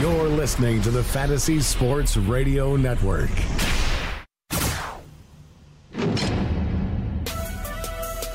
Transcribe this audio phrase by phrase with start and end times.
[0.00, 3.30] You're listening to the Fantasy Sports Radio Network.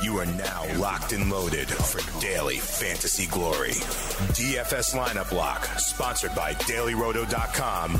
[0.01, 3.71] You are now locked and loaded for daily fantasy glory.
[3.71, 7.99] DFS lineup lock, sponsored by dailyroto.com,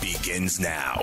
[0.00, 1.02] begins now.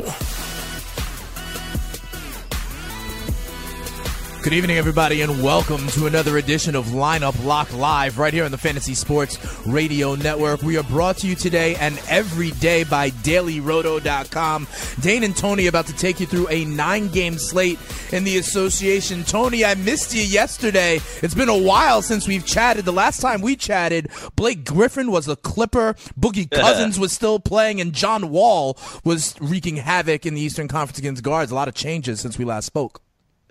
[4.42, 8.52] Good evening, everybody, and welcome to another edition of Lineup Lock Live right here on
[8.52, 9.38] the Fantasy Sports
[9.68, 10.62] Radio Network.
[10.62, 14.68] We are brought to you today and every day by DailyRoto.com.
[15.02, 17.80] Dane and Tony about to take you through a nine game slate
[18.14, 19.26] in the association.
[19.26, 21.02] Tony, I missed you yesterday.
[21.22, 22.86] It's been a while since we've chatted.
[22.86, 27.82] The last time we chatted, Blake Griffin was a Clipper, Boogie Cousins was still playing,
[27.82, 31.52] and John Wall was wreaking havoc in the Eastern Conference against guards.
[31.52, 33.02] A lot of changes since we last spoke.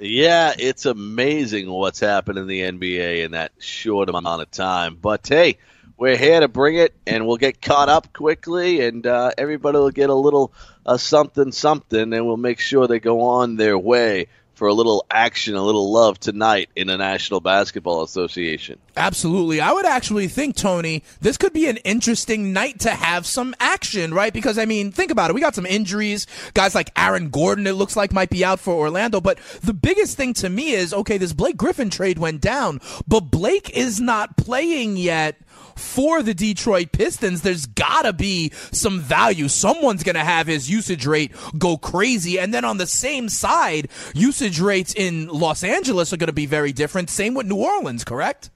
[0.01, 4.95] Yeah, it's amazing what's happened in the NBA in that short amount of time.
[4.95, 5.59] But hey,
[5.97, 9.91] we're here to bring it, and we'll get caught up quickly, and uh, everybody will
[9.91, 10.53] get a little
[10.87, 15.05] uh, something, something, and we'll make sure they go on their way for a little
[15.11, 18.79] action, a little love tonight in the National Basketball Association.
[18.99, 19.61] Absolutely.
[19.61, 24.13] I would actually think, Tony, this could be an interesting night to have some action,
[24.13, 24.33] right?
[24.33, 25.35] Because, I mean, think about it.
[25.35, 26.27] We got some injuries.
[26.53, 29.21] Guys like Aaron Gordon, it looks like, might be out for Orlando.
[29.21, 33.31] But the biggest thing to me is okay, this Blake Griffin trade went down, but
[33.31, 35.37] Blake is not playing yet
[35.77, 39.47] for the Detroit Pistons, there's gotta be some value.
[39.47, 42.37] Someone's gonna have his usage rate go crazy.
[42.39, 46.73] And then on the same side, usage rates in Los Angeles are gonna be very
[46.73, 47.11] different.
[47.11, 48.51] Same with New Orleans, correct?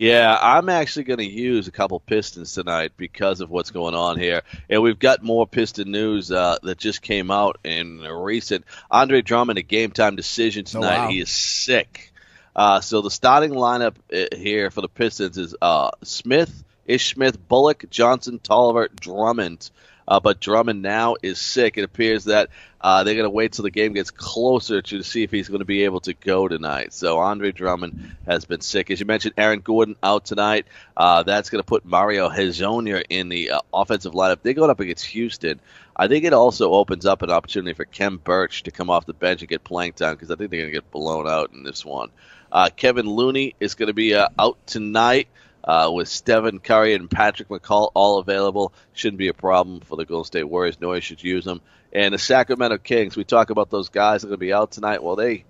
[0.00, 4.18] Yeah, I'm actually going to use a couple Pistons tonight because of what's going on
[4.18, 4.40] here.
[4.70, 8.64] And we've got more Piston news uh, that just came out in recent.
[8.90, 10.96] Andre Drummond, a game time decision tonight.
[10.96, 11.08] Oh, wow.
[11.08, 12.14] He is sick.
[12.56, 17.36] Uh, so the starting lineup uh, here for the Pistons is uh, Smith, Ish Smith,
[17.46, 19.70] Bullock, Johnson, Tolliver, Drummond.
[20.10, 21.78] Uh, but Drummond now is sick.
[21.78, 25.22] It appears that uh, they're going to wait till the game gets closer to see
[25.22, 26.92] if he's going to be able to go tonight.
[26.92, 28.90] So Andre Drummond has been sick.
[28.90, 30.66] As you mentioned, Aaron Gordon out tonight.
[30.96, 34.38] Uh, that's going to put Mario Hezonja in the uh, offensive lineup.
[34.42, 35.60] They're going up against Houston.
[35.94, 39.14] I think it also opens up an opportunity for Khem Birch to come off the
[39.14, 41.62] bench and get playing time because I think they're going to get blown out in
[41.62, 42.08] this one.
[42.50, 45.28] Uh, Kevin Looney is going to be uh, out tonight
[45.64, 48.72] uh, with Stephen Curry and Patrick McCaw all available.
[48.92, 50.80] Shouldn't be a problem for the Golden State Warriors.
[50.80, 51.60] No should use them.
[51.92, 54.70] And the Sacramento Kings, we talk about those guys that are going to be out
[54.70, 55.02] tonight.
[55.02, 55.44] Well, they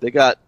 [0.00, 0.38] they got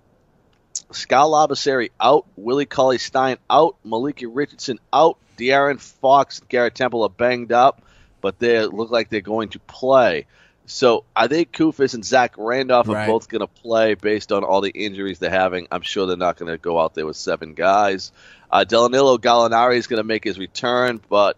[0.93, 7.11] Skal Labissiere out, Willie Cauley Stein out, Malachi Richardson out, De'Aaron Fox, Garrett Temple are
[7.11, 7.83] banged up,
[8.21, 10.27] but they look like they're going to play.
[10.67, 13.07] So I think Koufos and Zach Randolph are right.
[13.07, 15.67] both going to play based on all the injuries they're having.
[15.71, 18.13] I'm sure they're not going to go out there with seven guys.
[18.51, 21.37] Uh, Danilo Gallinari is going to make his return, but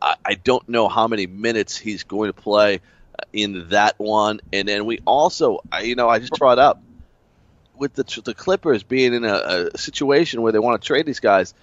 [0.00, 2.80] I, I, don't know how many minutes he's going to play
[3.32, 4.40] in that one.
[4.52, 6.82] And then we also, you know, I just brought up
[7.76, 11.20] with the, the Clippers being in a, a situation where they want to trade these
[11.20, 11.54] guys.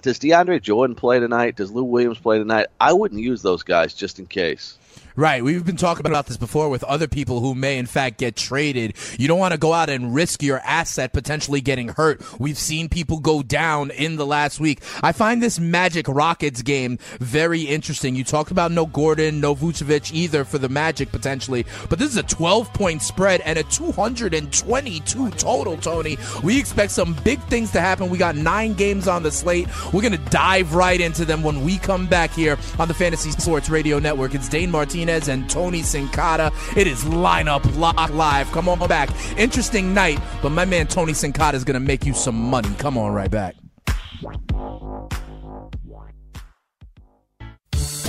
[0.00, 1.56] Does DeAndre Jordan play tonight?
[1.56, 2.68] Does Lou Williams play tonight?
[2.80, 4.78] I wouldn't use those guys just in case.
[5.14, 5.44] Right.
[5.44, 8.94] We've been talking about this before with other people who may, in fact, get traded.
[9.18, 12.22] You don't want to go out and risk your asset potentially getting hurt.
[12.40, 14.80] We've seen people go down in the last week.
[15.02, 18.14] I find this Magic Rockets game very interesting.
[18.14, 22.16] You talked about no Gordon, no Vucevic either for the Magic potentially, but this is
[22.16, 26.16] a 12 point spread and a 222 total, Tony.
[26.42, 28.08] We expect some big things to happen.
[28.08, 29.68] We got nine games on the slate.
[29.92, 33.30] We're going to dive right into them when we come back here on the Fantasy
[33.32, 34.34] Sports Radio Network.
[34.34, 36.52] It's Dane Martinez Martinez and Tony Sincata.
[36.76, 38.50] It is lineup lock live.
[38.52, 39.10] Come on back.
[39.36, 42.72] Interesting night, but my man Tony Sincata is going to make you some money.
[42.78, 43.56] Come on right back.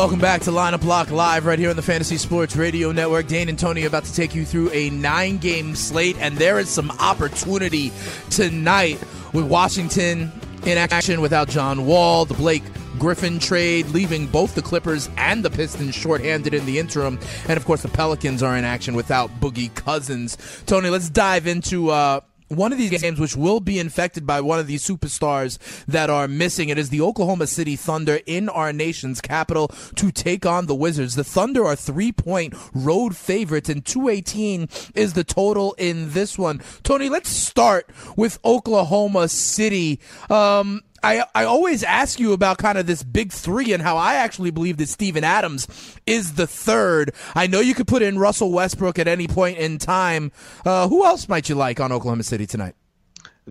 [0.00, 3.26] Welcome back to Lineup Lock Live right here on the Fantasy Sports Radio Network.
[3.26, 6.58] Dane and Tony are about to take you through a nine game slate, and there
[6.58, 7.92] is some opportunity
[8.30, 8.98] tonight
[9.34, 10.32] with Washington
[10.64, 12.62] in action without John Wall, the Blake
[12.98, 17.18] Griffin trade, leaving both the Clippers and the Pistons shorthanded in the interim.
[17.46, 20.38] And of course, the Pelicans are in action without Boogie Cousins.
[20.64, 22.20] Tony, let's dive into uh,
[22.50, 26.26] one of these games which will be infected by one of these superstars that are
[26.26, 26.68] missing.
[26.68, 31.14] It is the Oklahoma City Thunder in our nation's capital to take on the Wizards.
[31.14, 36.60] The Thunder are three point road favorites, and 218 is the total in this one.
[36.82, 40.00] Tony, let's start with Oklahoma City.
[40.28, 44.16] Um, I, I always ask you about kind of this big three and how I
[44.16, 45.66] actually believe that Steven Adams
[46.06, 47.12] is the third.
[47.34, 50.32] I know you could put in Russell Westbrook at any point in time.
[50.64, 52.74] Uh, who else might you like on Oklahoma City tonight?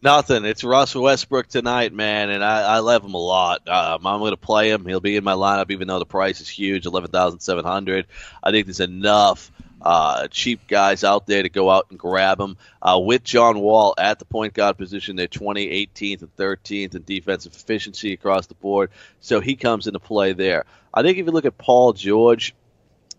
[0.01, 0.45] Nothing.
[0.45, 3.67] It's Russell Westbrook tonight, man, and I, I love him a lot.
[3.67, 4.85] Um, I'm going to play him.
[4.85, 8.05] He'll be in my lineup, even though the price is huge, eleven thousand seven hundred.
[8.41, 12.57] I think there's enough uh, cheap guys out there to go out and grab them.
[12.81, 17.03] Uh, with John Wall at the point guard position, they're 20, 18th, and 13th in
[17.03, 18.91] defensive efficiency across the board.
[19.21, 20.65] So he comes into play there.
[20.93, 22.53] I think if you look at Paul George,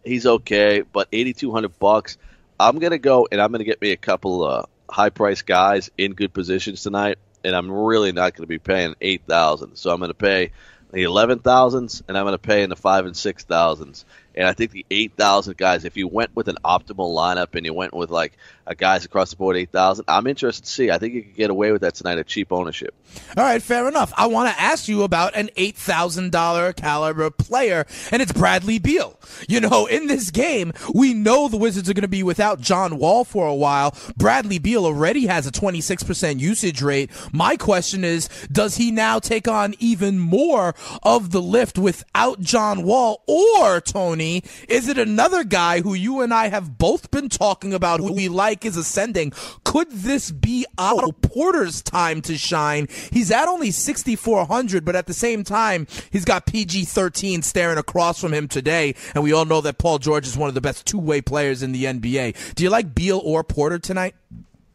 [0.04, 2.18] he's okay, but 8,200 bucks.
[2.58, 6.12] I'm gonna go and I'm gonna get me a couple of high price guys in
[6.12, 9.76] good positions tonight, and I'm really not gonna be paying eight thousand.
[9.76, 10.52] So I'm gonna pay
[10.92, 14.04] the eleven thousands, and I'm gonna pay in the five and six thousands.
[14.40, 17.74] And I think the 8,000 guys, if you went with an optimal lineup and you
[17.74, 20.90] went with like a guys across the board 8,000, I'm interested to see.
[20.90, 22.94] I think you could get away with that tonight at cheap ownership.
[23.36, 24.14] All right, fair enough.
[24.16, 29.20] I want to ask you about an $8,000 caliber player, and it's Bradley Beal.
[29.46, 32.96] You know, in this game, we know the Wizards are going to be without John
[32.96, 33.94] Wall for a while.
[34.16, 37.10] Bradley Beal already has a 26% usage rate.
[37.30, 42.84] My question is, does he now take on even more of the lift without John
[42.84, 44.29] Wall or Tony?
[44.68, 48.28] Is it another guy who you and I have both been talking about who we
[48.28, 49.32] like is ascending?
[49.64, 52.88] Could this be Otto Porter's time to shine?
[53.12, 58.20] He's at only 6,400, but at the same time, he's got PG 13 staring across
[58.20, 58.94] from him today.
[59.14, 61.62] And we all know that Paul George is one of the best two way players
[61.62, 62.54] in the NBA.
[62.54, 64.14] Do you like Beal or Porter tonight?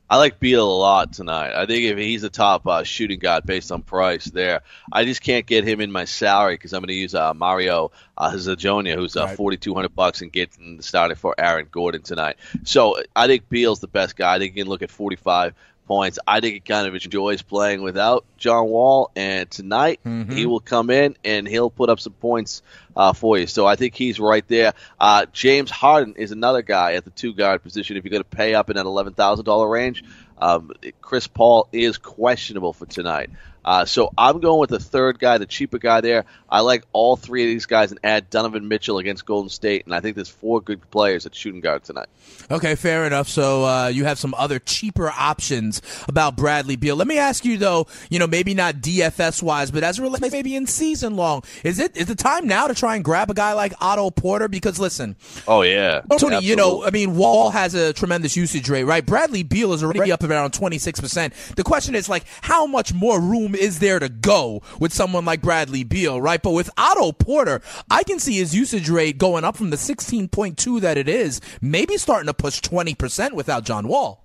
[0.07, 1.54] I like Beal a lot tonight.
[1.56, 4.62] I think if he's the top uh, shooting guard based on price there,
[4.92, 7.92] I just can't get him in my salary because I'm going to use uh, Mario
[8.16, 9.36] uh, Hezonja, who's uh, right.
[9.36, 12.38] 4,200 bucks and getting started for Aaron Gordon tonight.
[12.63, 14.36] So I think Beal's the best guy.
[14.36, 16.19] I think you can look at 45 points.
[16.27, 20.31] I think he kind of enjoys playing without John Wall, and tonight mm-hmm.
[20.31, 22.61] he will come in and he'll put up some points
[22.95, 23.47] uh, for you.
[23.47, 24.73] So I think he's right there.
[24.99, 27.97] Uh, James Harden is another guy at the two guard position.
[27.97, 30.03] If you're going to pay up in that eleven thousand dollar range,
[30.37, 30.71] um,
[31.01, 33.29] Chris Paul is questionable for tonight.
[33.65, 36.25] Uh, so I'm going with the third guy, the cheaper guy there.
[36.47, 39.95] I like all three of these guys and add Donovan Mitchell against Golden State, and
[39.95, 42.06] I think there's four good players at shooting guard tonight.
[42.51, 43.27] Okay, fair enough.
[43.27, 46.95] So uh, you have some other cheaper options about Bradley Beal.
[46.95, 50.31] Let me ask you though, you know, maybe not DFS wise, but as it relates
[50.31, 53.33] maybe in season long, is it is the time now to try and grab a
[53.33, 54.47] guy like Otto Porter?
[54.47, 55.15] Because listen,
[55.47, 56.47] oh yeah, Tony, Absolutely.
[56.47, 59.03] you know, I mean, Wall has a tremendous usage rate, right?
[59.03, 61.33] Bradley Beal is already up around 26 percent.
[61.56, 65.42] The question is like, how much more room is there to go with someone like
[65.42, 66.42] Bradley Beal, right?
[66.42, 70.81] But with Otto Porter, I can see his usage rate going up from the 16.2
[70.81, 74.24] that it is, maybe starting to push 20% without John Wall.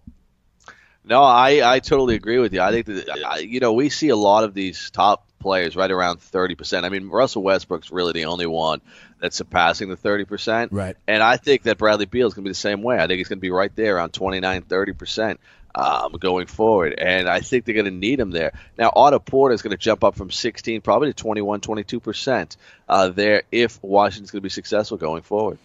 [1.05, 2.61] No, I, I totally agree with you.
[2.61, 6.21] I think that, you know, we see a lot of these top players right around
[6.21, 6.85] 30%.
[6.85, 8.81] I mean, Russell Westbrook's really the only one
[9.19, 10.69] that's surpassing the 30%.
[10.71, 10.97] Right.
[11.09, 12.97] And I think that Bradley Beal is going to be the same way.
[12.97, 15.39] I think he's going to be right there around 29, 30%
[15.75, 16.95] um, going forward.
[16.99, 18.53] And I think they're going to need him there.
[18.79, 22.57] Now, Otto Porter is going to jump up from 16 probably to 21, 22%
[22.89, 25.59] uh, there if Washington's going to be successful going forward.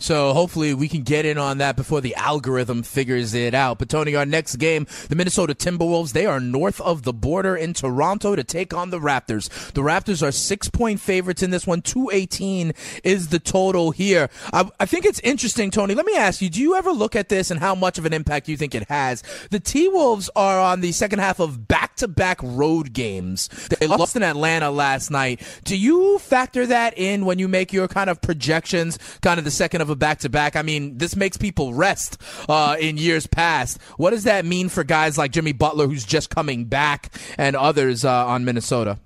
[0.00, 3.78] So hopefully we can get in on that before the algorithm figures it out.
[3.78, 7.74] But Tony, our next game, the Minnesota Timberwolves, they are north of the border in
[7.74, 9.48] Toronto to take on the Raptors.
[9.72, 11.82] The Raptors are six point favorites in this one.
[11.82, 12.72] 218
[13.04, 14.30] is the total here.
[14.52, 15.94] I, I think it's interesting, Tony.
[15.94, 18.14] Let me ask you, do you ever look at this and how much of an
[18.14, 19.22] impact you think it has?
[19.50, 23.48] The T Wolves are on the second half of back to back road games.
[23.78, 25.42] They lost in Atlanta last night.
[25.64, 29.50] Do you factor that in when you make your kind of projections, kind of the
[29.50, 30.56] second of a back to back.
[30.56, 33.80] I mean, this makes people rest uh, in years past.
[33.96, 38.04] What does that mean for guys like Jimmy Butler, who's just coming back, and others
[38.04, 38.98] uh, on Minnesota?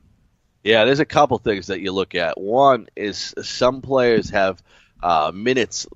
[0.62, 2.40] Yeah, there's a couple things that you look at.
[2.40, 4.62] One is some players have
[5.02, 5.86] uh, minutes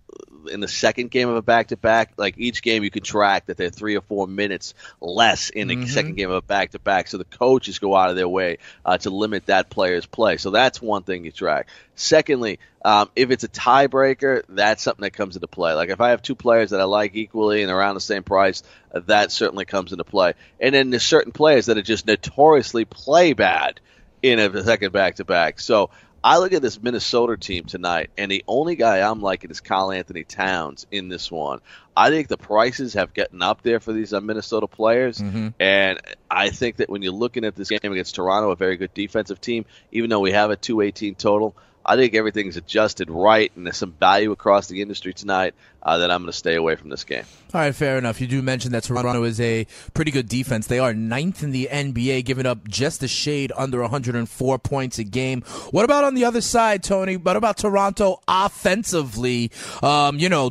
[0.49, 3.47] in the second game of a back to back, like each game you can track
[3.47, 5.87] that they're three or four minutes less in the mm-hmm.
[5.87, 7.09] second game of a back to back.
[7.09, 10.37] So the coaches go out of their way uh, to limit that player's play.
[10.37, 11.69] So that's one thing you track.
[11.95, 15.75] Secondly, um, if it's a tiebreaker, that's something that comes into play.
[15.75, 18.62] Like if I have two players that I like equally and around the same price,
[18.93, 20.35] uh, that certainly comes into play.
[20.61, 23.81] And then there's certain players that are just notoriously play bad
[24.23, 25.61] in a second back to back.
[25.61, 25.90] So
[26.23, 29.93] I look at this Minnesota team tonight, and the only guy I'm liking is Kyle
[29.93, 31.61] Anthony Towns in this one.
[31.97, 35.49] I think the prices have gotten up there for these uh, Minnesota players, Mm-hmm.
[35.61, 38.93] and I think that when you're looking at this game against Toronto, a very good
[38.95, 41.55] defensive team, even though we have a 218 total,
[41.88, 46.11] I think everything's adjusted right, and there's some value across the industry tonight uh, that
[46.11, 47.25] I'm going to stay away from this game.
[47.54, 48.21] All right, fair enough.
[48.21, 50.66] You do mention that Toronto is a pretty good defense.
[50.66, 55.04] They are ninth in the NBA, giving up just a shade under 104 points a
[55.04, 55.40] game.
[55.71, 57.16] What about on the other side, Tony?
[57.16, 59.50] What about Toronto offensively?
[59.83, 60.50] Um, you know,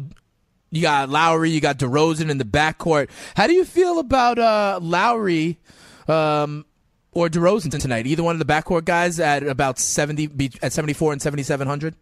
[0.72, 3.10] you got Lowry, you got DeRozan in the backcourt.
[3.36, 5.60] How do you feel about uh, Lowry
[6.08, 6.66] um,
[7.14, 8.08] or DeRozan tonight?
[8.08, 11.96] Either one of the backcourt guys at about 70, at 74 and 7,700?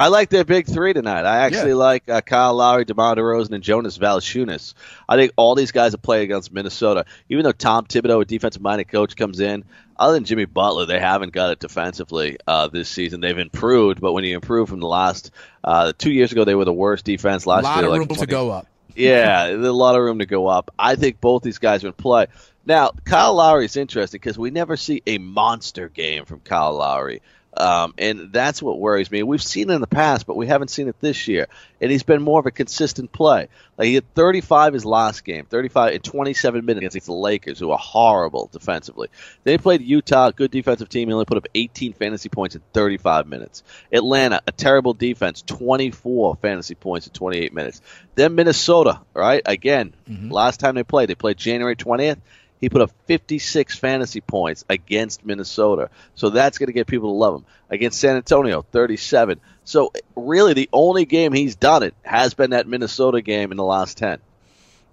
[0.00, 1.24] I like their big three tonight.
[1.24, 1.74] I actually Yeah.
[1.76, 4.74] like uh, Kyle Lowry, DeMar DeRozan, and Jonas Valanciunas.
[5.08, 7.04] I think all these guys have played against Minnesota.
[7.28, 9.64] Even though Tom Thibodeau, a defensive-minded coach, comes in,
[9.96, 13.20] other than Jimmy Butler, they haven't got it defensively uh, this season.
[13.20, 15.32] They've improved, but when you improve from the last
[15.64, 17.44] uh, two years ago, they were the worst defense.
[17.44, 18.68] A Last lot year, of like room to go up.
[18.94, 20.70] yeah, a lot of room to go up.
[20.78, 22.28] I think both these guys will play.
[22.68, 27.22] Now, Kyle Lowry is interesting because we never see a monster game from Kyle Lowry.
[27.56, 29.22] Um, and that's what worries me.
[29.22, 31.48] We've seen it in the past, but we haven't seen it this year.
[31.80, 33.48] And he's been more of a consistent play.
[33.78, 37.70] Like he had 35 his last game, 35 in 27 minutes against the Lakers, who
[37.70, 39.08] are horrible defensively.
[39.44, 41.08] They played Utah, good defensive team.
[41.08, 43.62] He only put up 18 fantasy points in 35 minutes.
[43.90, 47.80] Atlanta, a terrible defense, 24 fantasy points in 28 minutes.
[48.14, 49.40] Then Minnesota, right?
[49.46, 49.94] Again,
[50.30, 52.18] last time they played, they played January 20th.
[52.60, 55.90] He put up 56 fantasy points against Minnesota.
[56.14, 57.44] So that's going to get people to love him.
[57.70, 59.40] Against San Antonio, 37.
[59.64, 63.64] So really, the only game he's done it has been that Minnesota game in the
[63.64, 64.18] last 10.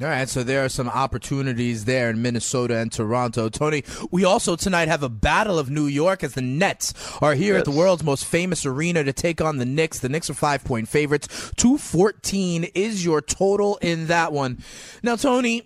[0.02, 3.48] All right, so there are some opportunities there in Minnesota and Toronto.
[3.48, 7.56] Tony, we also tonight have a battle of New York as the Nets are here
[7.56, 10.00] at the world's most famous arena to take on the Knicks.
[10.00, 11.28] The Knicks are five point favorites.
[11.56, 14.62] 214 is your total in that one.
[15.02, 15.66] Now, Tony,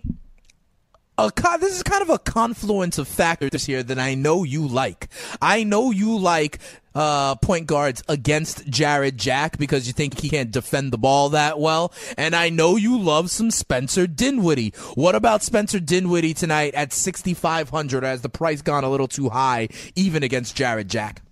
[1.18, 5.08] a this is kind of a confluence of factors here that I know you like.
[5.40, 6.58] I know you like
[6.94, 11.58] uh, point guards against Jarrett Jack because you think he can't defend the ball that
[11.58, 14.72] well, and I know you love some Spencer Dinwiddie.
[14.94, 18.02] What about Spencer Dinwiddie tonight at 6,500?
[18.02, 21.22] Has the price gone a little too high, even against Jarrett Jack?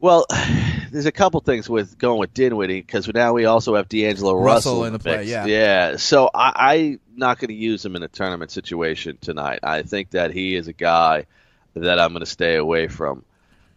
[0.00, 0.26] Well,
[0.90, 4.72] there's a couple things with going with Dinwiddie because now we also have D'Angelo Russell
[4.72, 5.28] Russell, in the play, mix.
[5.28, 5.46] yeah.
[5.46, 5.96] yeah.
[5.96, 9.60] So I, I'm not going to use him in a tournament situation tonight.
[9.62, 11.26] I think that he is a guy
[11.74, 13.24] that I'm going to stay away from.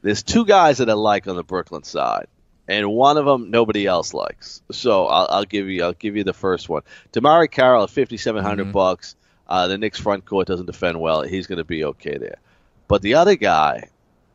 [0.02, 2.28] There's two guys that I like on the Brooklyn side,
[2.68, 4.62] and one of them nobody else likes.
[4.72, 6.84] So I'll, I'll give you I'll give you the first one.
[7.12, 9.16] DeMarre Carroll at 5,700 bucks.
[9.48, 11.24] Uh, the Knicks front court doesn't defend well.
[11.24, 12.38] He's going to be okay there.
[12.88, 13.90] But the other guy,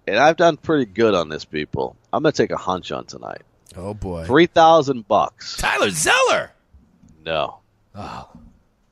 [0.07, 1.97] and I've done pretty good on this, people.
[2.13, 3.43] I'm going to take a hunch on tonight.
[3.77, 5.57] Oh boy, Three thousand bucks.
[5.57, 6.53] Tyler Zeller.
[7.25, 7.59] No.
[7.95, 8.29] Oh,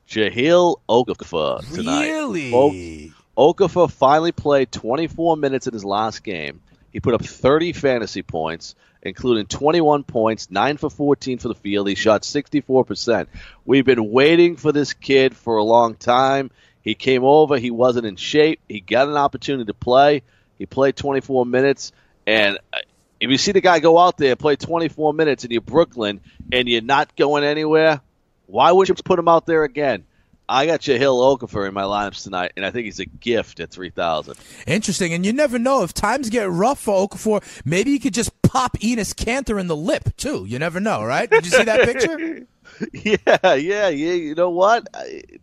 [0.09, 2.09] Jahlil Okafor tonight.
[2.09, 2.51] really?
[2.51, 6.61] Folks, Okafor finally played 24 minutes in his last game.
[6.91, 11.87] He put up 30 fantasy points, including 21 points, 9 for 14 for the field.
[11.87, 13.27] He shot 64%.
[13.65, 16.51] We've been waiting for this kid for a long time.
[16.81, 17.57] He came over.
[17.57, 18.59] He wasn't in shape.
[18.67, 20.21] He got an opportunity to play.
[20.57, 21.91] He played 24 minutes.
[22.25, 22.79] And uh,
[23.19, 26.21] if you see the guy go out there and play 24 minutes and you're Brooklyn
[26.51, 28.01] and you're not going anywhere,
[28.47, 30.05] why would you put him out there again?
[30.47, 33.71] I got Jahlil Okafor in my lineups tonight, and I think he's a gift at
[33.71, 34.35] 3,000.
[34.67, 37.41] Interesting, and you never know if times get rough for Okafor.
[37.65, 40.45] Maybe you could just pop Enes Kanter in the lip too.
[40.45, 41.29] You never know, right?
[41.29, 42.45] Did you see that picture?
[42.93, 44.13] Yeah, yeah, yeah.
[44.13, 44.87] You know what?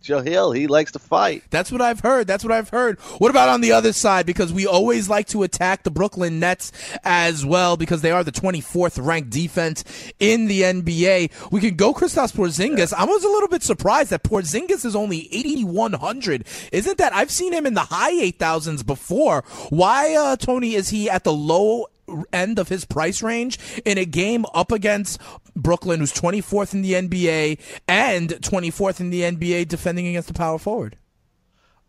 [0.00, 1.42] Joe Hill, he likes to fight.
[1.50, 2.26] That's what I've heard.
[2.26, 2.98] That's what I've heard.
[3.18, 4.24] What about on the other side?
[4.24, 6.72] Because we always like to attack the Brooklyn Nets
[7.04, 9.84] as well because they are the 24th ranked defense
[10.18, 11.50] in the NBA.
[11.50, 12.94] We can go Kristaps Porzingis.
[12.94, 16.46] I was a little bit surprised that Porzingis is only 8,100.
[16.72, 17.14] Isn't that?
[17.14, 19.44] I've seen him in the high 8,000s before.
[19.68, 21.86] Why, uh, Tony, is he at the low
[22.32, 25.20] end of his price range in a game up against
[25.54, 30.58] Brooklyn, who's 24th in the NBA and 24th in the NBA defending against the power
[30.58, 30.96] forward?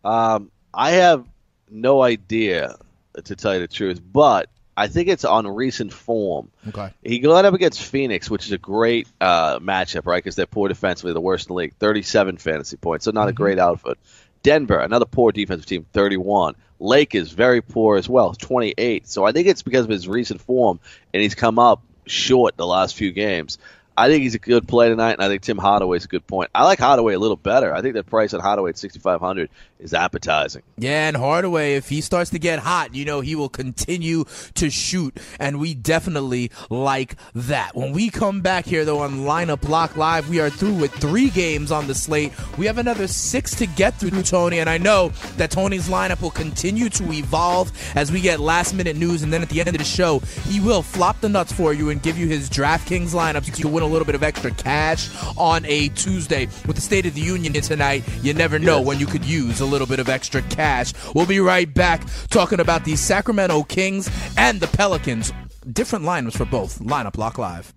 [0.04, 1.26] Um, I have
[1.70, 2.76] no idea,
[3.24, 6.50] to tell you the truth, but I think it's on recent form.
[6.68, 6.92] Okay.
[7.02, 10.22] He got up against Phoenix, which is a great uh, matchup, right?
[10.22, 13.32] Because they're poor defensively, the worst in the league, 37 fantasy points, so not a
[13.32, 13.98] great outfit.
[14.42, 16.56] Denver, another poor defensive team, 31.
[16.80, 19.06] Lake is very poor as well, 28.
[19.06, 20.80] So I think it's because of his recent form,
[21.14, 23.58] and he's come up short the last few games.
[23.96, 26.50] I think he's a good play tonight, and I think Tim Hardaway's a good point.
[26.54, 27.74] I like Hardaway a little better.
[27.74, 29.50] I think the price on Hardaway at 6500
[29.82, 30.62] is appetizing.
[30.78, 34.24] Yeah, and Hardaway, if he starts to get hot, you know, he will continue
[34.54, 37.74] to shoot, and we definitely like that.
[37.74, 41.30] When we come back here, though, on Lineup Lock Live, we are through with three
[41.30, 42.32] games on the slate.
[42.56, 46.30] We have another six to get through, Tony, and I know that Tony's lineup will
[46.30, 49.76] continue to evolve as we get last minute news, and then at the end of
[49.76, 53.52] the show, he will flop the nuts for you and give you his DraftKings lineups
[53.54, 56.46] to win a little bit of extra cash on a Tuesday.
[56.66, 58.86] With the State of the Union tonight, you never know yes.
[58.86, 60.92] when you could use a little bit of extra cash.
[61.14, 65.32] We'll be right back talking about the Sacramento Kings and the Pelicans.
[65.72, 66.78] Different lineups for both.
[66.80, 67.74] Lineup Lock Live.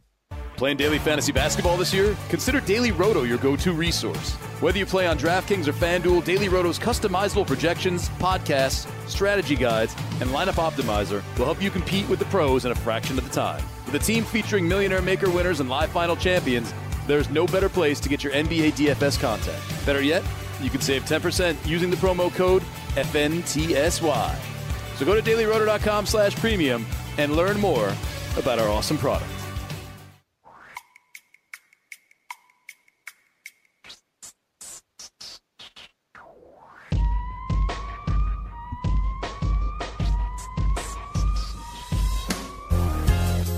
[0.58, 2.16] Playing daily fantasy basketball this year?
[2.30, 4.32] Consider Daily Roto your go to resource.
[4.62, 10.30] Whether you play on DraftKings or FanDuel, Daily Roto's customizable projections, podcasts, strategy guides, and
[10.30, 13.62] lineup optimizer will help you compete with the pros in a fraction of the time.
[13.86, 16.74] With a team featuring Millionaire Maker winners and live final champions,
[17.06, 19.62] there's no better place to get your NBA DFS content.
[19.86, 20.24] Better yet,
[20.62, 22.64] you can save 10% using the promo code
[22.96, 24.36] FNTSY.
[24.98, 26.86] So go to dailyroto.com slash premium
[27.18, 27.94] and learn more
[28.38, 29.35] about our awesome product.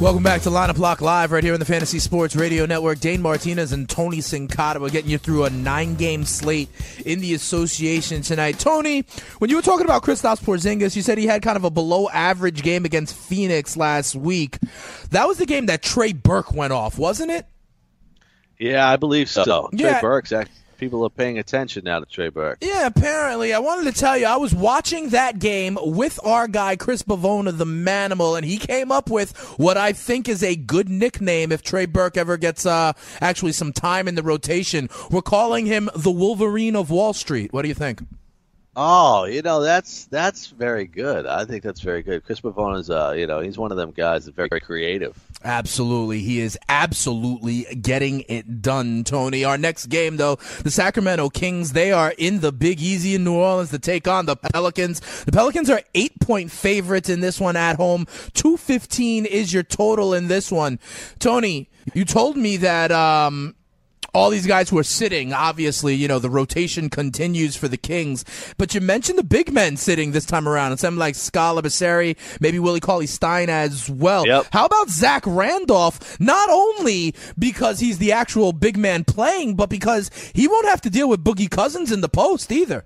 [0.08, 3.02] Welcome back to Lineup Lock Live right here on the Fantasy Sports Radio Network.
[3.02, 6.70] Dane Martinez and Tony Sincata are getting you through a nine-game slate
[7.06, 8.58] in the association tonight.
[8.58, 9.04] Tony,
[9.40, 12.64] when you were talking about Kristaps Porzingis, you said he had kind of a below-average
[12.64, 14.60] game against Phoenix last week.
[15.12, 17.46] That was the game that Trey Burke went off, wasn't it?
[18.58, 19.68] Yeah, I believe so.
[19.74, 19.92] Yeah.
[19.92, 22.60] Trey Burke's actually people are paying attention now to Trey Burke.
[22.62, 23.54] Yeah, apparently.
[23.54, 27.58] I wanted to tell you, I was watching that game with our guy Chris Bavona,
[27.58, 31.64] the Manimal, and he came up with what I think is a good nickname if
[31.64, 34.90] Trey Burke ever gets uh, actually some time in the rotation.
[35.10, 37.52] We're calling him the Wolverine of Wall Street.
[37.54, 38.02] What do you think?
[38.80, 41.26] Oh, you know that's that's very good.
[41.26, 42.24] I think that's very good.
[42.24, 45.18] Chris Pavone is, uh, you know, he's one of them guys that's very, very creative.
[45.48, 49.06] Absolutely, he is absolutely getting it done.
[49.06, 53.24] Tony, our next game though, the Sacramento Kings, they are in the Big Easy in
[53.24, 55.00] New Orleans to take on the Pelicans.
[55.24, 58.08] The Pelicans are eight point favorites in this one at home.
[58.34, 60.80] Two fifteen is your total in this one.
[61.18, 63.56] Tony, you told me that um,
[64.14, 68.26] all these guys who are sitting, obviously, you know, the rotation continues for the Kings.
[68.58, 72.18] But you mentioned the big men sitting this time around, and something like Skal Labissiere,
[72.40, 74.26] maybe Willie Cauley Stein as well.
[74.26, 74.48] Yep.
[74.52, 76.20] How about Zach Randolph?
[76.20, 80.90] Not only because he's the actual big man playing, but because he won't have to
[80.90, 82.86] deal with Boogie Cousins in the post either.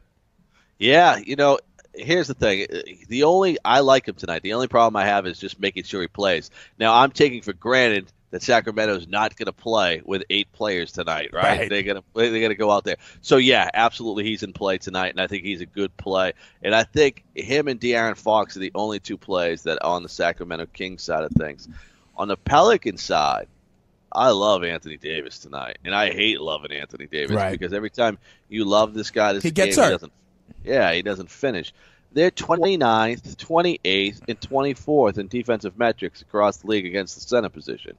[0.80, 1.60] Yeah, you know,
[1.94, 2.68] here's the thing.
[3.08, 4.42] The only I like him tonight.
[4.42, 6.50] The only problem I have is just making sure he plays.
[6.80, 11.30] Now I'm taking for granted that Sacramento's not going to play with eight players tonight,
[11.34, 11.60] right?
[11.60, 11.70] right.
[11.70, 12.98] They're going to they're going to go out there.
[13.22, 16.34] So yeah, absolutely, he's in play tonight, and I think he's a good play.
[16.64, 20.04] And I think him and De'Aaron Fox are the only two plays that are on
[20.04, 21.68] the Sacramento Kings side of things.
[22.18, 23.48] On the Pelican side,
[24.12, 27.52] I love Anthony Davis tonight, and I hate loving Anthony Davis right.
[27.52, 28.18] because every time
[28.50, 29.86] you love this guy, this he game, gets hurt.
[29.86, 30.14] He doesn't,
[30.64, 31.74] yeah, he doesn't finish.
[32.14, 37.98] They're 29th, 28th, and 24th in defensive metrics across the league against the center position.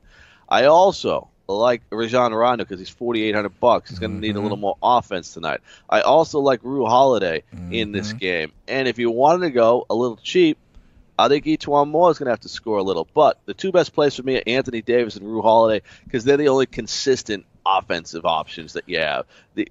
[0.49, 3.91] I also like Rajon Rondo because he's 4,800 bucks.
[3.91, 4.23] He's going to mm-hmm.
[4.23, 4.63] need a little mm-hmm.
[4.63, 5.61] more offense tonight.
[5.89, 7.73] I also like Jrue Holiday mm-hmm.
[7.73, 8.19] in this mm-hmm.
[8.19, 8.53] game.
[8.69, 10.59] And if you wanted to go a little cheap,
[11.19, 13.07] I think E'Twaun Moore is going to have to score a little.
[13.15, 16.37] But the two best plays for me are Anthony Davis and Jrue Holiday because they're
[16.37, 19.27] the only consistent offensive options that you have.
[19.55, 19.67] The,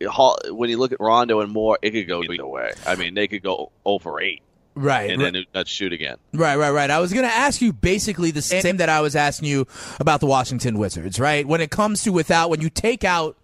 [0.49, 2.71] when you look at Rondo and Moore, it could go either way.
[2.85, 4.41] I mean, they could go over eight.
[4.73, 5.11] Right.
[5.11, 6.15] And then let's shoot again.
[6.33, 6.89] Right, right, right.
[6.89, 9.67] I was going to ask you basically the same that I was asking you
[9.99, 11.45] about the Washington Wizards, right?
[11.45, 13.35] When it comes to without, when you take out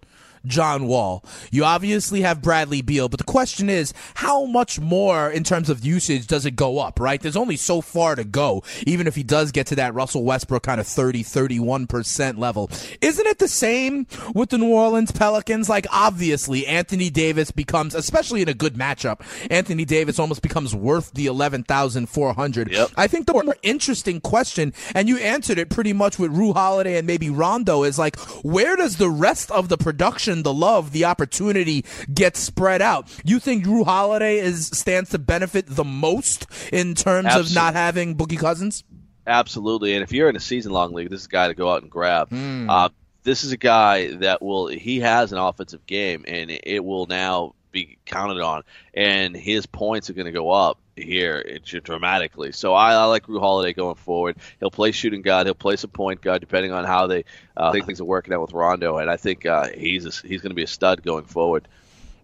[0.46, 1.24] John Wall.
[1.50, 5.84] You obviously have Bradley Beal, but the question is, how much more in terms of
[5.84, 7.20] usage does it go up, right?
[7.20, 10.62] There's only so far to go, even if he does get to that Russell Westbrook
[10.62, 12.70] kind of 30, 31% level.
[13.00, 15.68] Isn't it the same with the New Orleans Pelicans?
[15.68, 19.20] Like, obviously, Anthony Davis becomes, especially in a good matchup,
[19.50, 22.70] Anthony Davis almost becomes worth the 11,400.
[22.70, 22.90] Yep.
[22.96, 26.98] I think the more interesting question, and you answered it pretty much with Jrue Holiday
[26.98, 31.04] and maybe Rondo, is like, where does the rest of the production the love, the
[31.04, 33.08] opportunity gets spread out.
[33.24, 37.50] You think Jrue Holiday is stands to benefit the most in terms Absolutely.
[37.50, 38.84] of not having Boogie Cousins?
[39.26, 39.94] Absolutely.
[39.94, 41.82] And if you're in a season long league, this is a guy to go out
[41.82, 42.30] and grab.
[42.30, 42.68] Mm.
[42.68, 42.88] Uh,
[43.24, 47.54] this is a guy that will he has an offensive game and it will now
[47.70, 48.62] be counted on
[48.94, 52.52] and his points are going to go up here dramatically.
[52.52, 54.36] So I, I like Jrue Holiday going forward.
[54.60, 55.46] He'll play shooting guard.
[55.46, 57.24] He'll play some point guard depending on how they
[57.56, 58.98] uh, think things are working out with Rondo.
[58.98, 61.66] And I think uh, he's a, he's going to be a stud going forward.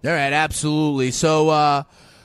[0.05, 1.11] All right, absolutely.
[1.11, 1.49] So.
[1.49, 1.83] Uh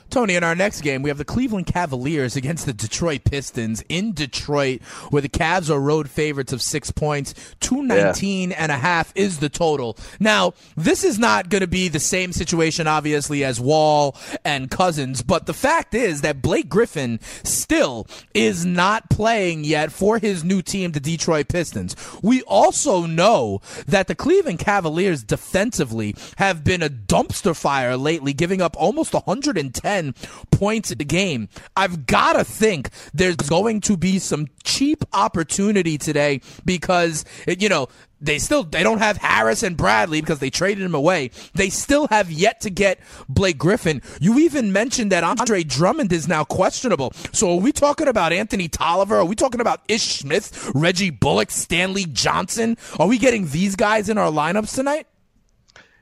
[0.09, 4.13] Tony, in our next game, we have the Cleveland Cavaliers against the Detroit Pistons in
[4.13, 7.35] Detroit, where the Cavs are road favorites of six points.
[7.59, 8.55] 219 yeah.
[8.57, 9.95] and a half is the total.
[10.19, 15.21] Now, this is not going to be the same situation, obviously, as Wall and Cousins,
[15.21, 20.63] but the fact is that Blake Griffin still is not playing yet for his new
[20.63, 21.95] team, the Detroit Pistons.
[22.23, 28.61] We also know that the Cleveland Cavaliers defensively have been a dumpster fire lately, giving
[28.61, 30.13] up almost 110 10
[30.51, 31.49] points a game.
[31.75, 37.87] I've got to think there's going to be some cheap opportunity today because, you know,
[38.21, 41.31] they still they don't have Harris and Bradley because they traded him away.
[41.53, 44.01] They still have yet to get Blake Griffin.
[44.19, 47.13] You even mentioned that Andre Drummond is now questionable.
[47.31, 49.15] So are we talking about Anthony Tolliver?
[49.17, 52.77] Are we talking about Ish Smith, Reggie Bullock, Stanley Johnson?
[52.99, 55.07] Are we getting these guys in our lineups tonight?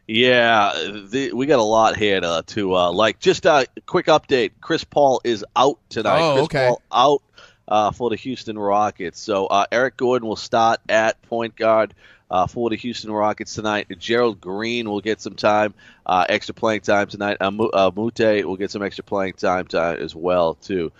[0.07, 0.71] Yeah,
[1.09, 3.19] the, we got a lot here to, to uh, like.
[3.19, 6.21] Just a quick update: Chris Paul is out tonight.
[6.21, 6.67] Oh, Chris okay.
[6.69, 7.21] Paul out
[7.67, 9.19] uh, for the Houston Rockets.
[9.19, 11.93] So uh, Eric Gordon will start at point guard
[12.31, 13.87] uh, for the Houston Rockets tonight.
[13.99, 15.73] Gerald Green will get some time,
[16.05, 17.37] uh, extra playing time tonight.
[17.41, 20.93] Uh, Mute will get some extra playing time, time as well too.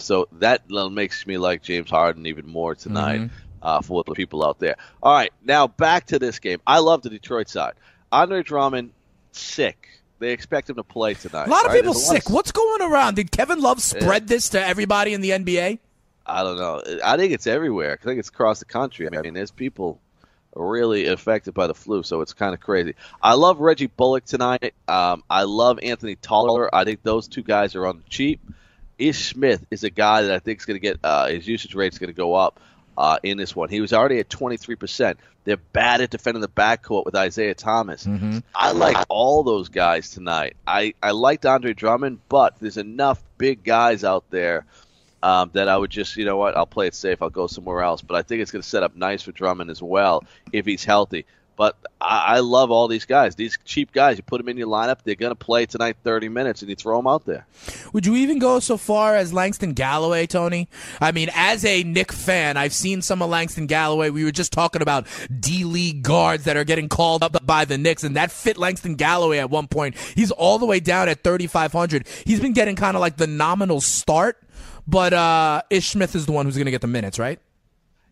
[0.00, 3.22] so that makes me like James Harden even more tonight.
[3.62, 3.80] Mm-hmm.
[3.84, 4.76] for the people out there.
[5.02, 6.60] All right, now back to this game.
[6.66, 7.72] I love the Detroit side.
[8.12, 8.92] Andre Drummond
[9.32, 9.88] sick.
[10.18, 11.46] They expect him to play tonight.
[11.46, 11.80] A lot of right?
[11.80, 12.26] people sick.
[12.26, 12.34] Of...
[12.34, 13.16] What's going around?
[13.16, 14.28] Did Kevin Love spread yeah.
[14.28, 15.78] this to everybody in the NBA?
[16.26, 16.82] I don't know.
[17.02, 17.98] I think it's everywhere.
[18.00, 19.08] I think it's across the country.
[19.08, 19.98] I mean, there's people
[20.54, 22.94] really affected by the flu, so it's kind of crazy.
[23.22, 24.74] I love Reggie Bullock tonight.
[24.86, 26.68] Um, I love Anthony Tolliver.
[26.72, 28.40] I think those two guys are on the cheap.
[28.98, 31.74] Ish Smith is a guy that I think is going to get uh, his usage
[31.74, 32.60] rate is going to go up
[32.96, 33.68] uh, in this one.
[33.68, 35.16] He was already at 23%.
[35.44, 38.04] They're bad at defending the backcourt with Isaiah Thomas.
[38.04, 38.38] Mm-hmm.
[38.54, 40.56] I like all those guys tonight.
[40.66, 44.66] I, I liked Andre Drummond, but there's enough big guys out there
[45.22, 47.22] um, that I would just, you know what, I'll play it safe.
[47.22, 48.02] I'll go somewhere else.
[48.02, 50.84] But I think it's going to set up nice for Drummond as well if he's
[50.84, 51.26] healthy.
[51.60, 53.34] But I, I love all these guys.
[53.34, 56.30] These cheap guys, you put them in your lineup, they're going to play tonight 30
[56.30, 57.46] minutes, and you throw them out there.
[57.92, 60.70] Would you even go so far as Langston Galloway, Tony?
[61.02, 64.08] I mean, as a Knick fan, I've seen some of Langston Galloway.
[64.08, 65.06] We were just talking about
[65.38, 68.94] D League guards that are getting called up by the Knicks, and that fit Langston
[68.94, 69.98] Galloway at one point.
[70.14, 72.08] He's all the way down at 3,500.
[72.24, 74.42] He's been getting kind of like the nominal start,
[74.88, 77.38] but uh, Ish Smith is the one who's going to get the minutes, right?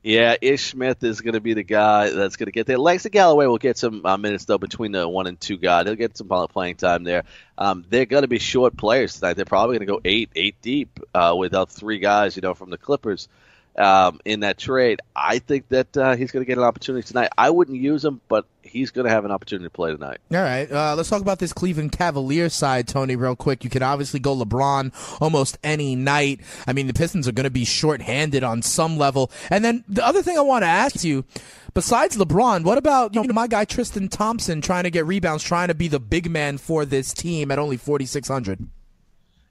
[0.09, 2.79] Yeah, Ish Smith is going to be the guy that's going to get there.
[2.79, 5.85] Langston Galloway will get some uh, minutes though between the one and two guy.
[5.85, 7.25] He'll get some playing time there.
[7.59, 9.35] Um, they're going to be short players tonight.
[9.35, 12.71] They're probably going to go eight, eight deep uh, without three guys, you know, from
[12.71, 13.29] the Clippers
[13.79, 15.01] um, in that trade.
[15.15, 17.31] I think that uh, he's going to get an opportunity tonight.
[17.39, 20.19] I wouldn't use him, but he's going to have an opportunity to play tonight.
[20.31, 23.65] All right, uh, let's talk about this Cleveland Cavaliers side, Tony, real quick.
[23.65, 26.41] You can obviously go LeBron almost any night.
[26.67, 29.31] I mean, the Pistons are going to be shorthanded on some level.
[29.51, 31.25] And then the other thing I want to ask you.
[31.75, 35.69] Besides LeBron, what about you know my guy Tristan Thompson trying to get rebounds, trying
[35.69, 38.67] to be the big man for this team at only forty six hundred?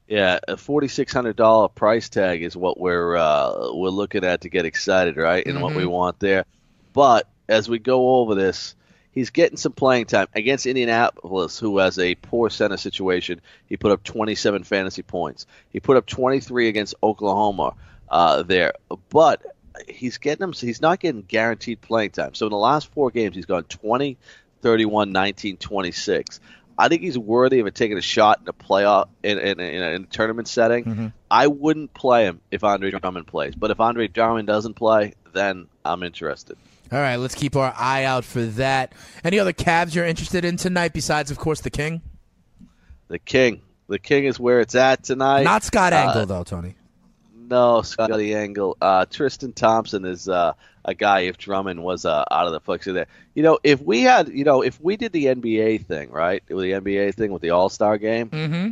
[0.07, 4.41] Yeah, a forty six hundred dollar price tag is what we're uh, we're looking at
[4.41, 5.45] to get excited, right?
[5.45, 5.63] And mm-hmm.
[5.63, 5.91] what we mm-hmm.
[5.91, 6.45] want there.
[6.93, 8.75] But as we go over this,
[9.11, 13.41] he's getting some playing time against Indianapolis, who has a poor center situation.
[13.67, 15.45] He put up twenty seven fantasy points.
[15.69, 17.73] He put up twenty three against Oklahoma
[18.09, 18.73] uh, there,
[19.09, 19.41] but
[19.87, 20.53] he's getting them.
[20.53, 22.33] He's not getting guaranteed playing time.
[22.33, 24.17] So in the last four games, he's gone 20,
[24.61, 26.39] 31, 19, 26.
[26.77, 29.95] I think he's worthy of taking a shot in a playoff in, in, in, a,
[29.95, 30.83] in a tournament setting.
[30.83, 31.07] Mm-hmm.
[31.31, 35.67] I wouldn't play him if Andre Drummond plays, but if Andre Drummond doesn't play, then
[35.83, 36.57] I'm interested.
[36.91, 38.93] All right, let's keep our eye out for that.
[39.23, 42.01] Any other Cavs you're interested in tonight besides, of course, the King?
[43.07, 43.61] The King.
[43.89, 45.43] The King is where it's at tonight.
[45.43, 46.75] Not Scott Engel, uh, though, Tony.
[47.49, 48.77] No, Scotty Engel.
[48.81, 50.53] Uh, Tristan Thompson is uh,
[50.87, 51.21] a guy.
[51.21, 54.43] If Drummond was uh, out of the picture there, you know, if we had, you
[54.43, 57.69] know, if we did the NBA thing, right, with the NBA thing with the All
[57.69, 58.29] Star game.
[58.29, 58.69] Mm-hmm.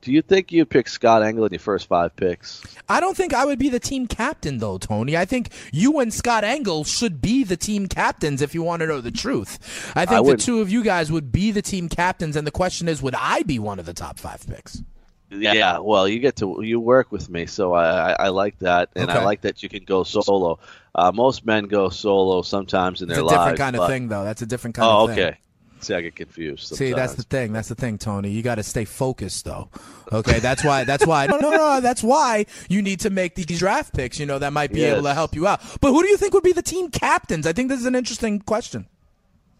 [0.00, 2.62] Do you think you'd pick Scott Engel in your first five picks?
[2.88, 5.16] I don't think I would be the team captain, though, Tony.
[5.16, 8.86] I think you and Scott Engel should be the team captains if you want to
[8.86, 9.92] know the truth.
[9.96, 12.52] I think I the two of you guys would be the team captains, and the
[12.52, 14.82] question is, would I be one of the top five picks?
[15.30, 18.88] Yeah, well, you get to you work with me, so I, I, I like that,
[18.96, 19.18] and okay.
[19.18, 20.58] I like that you can go solo.
[20.94, 23.32] Uh, most men go solo sometimes in it's their lives.
[23.32, 24.24] It's a different kind but, of thing, though.
[24.24, 25.24] That's a different kind oh, of thing.
[25.24, 25.38] okay.
[25.80, 26.74] See, I get confused.
[26.74, 27.52] See, that's the thing.
[27.52, 28.30] That's the thing, Tony.
[28.30, 29.68] You got to stay focused, though.
[30.10, 30.84] Okay, that's why.
[30.84, 31.26] That's why.
[31.26, 31.80] No, no, no.
[31.80, 34.18] That's why you need to make these draft picks.
[34.18, 35.60] You know, that might be able to help you out.
[35.80, 37.46] But who do you think would be the team captains?
[37.46, 38.86] I think this is an interesting question.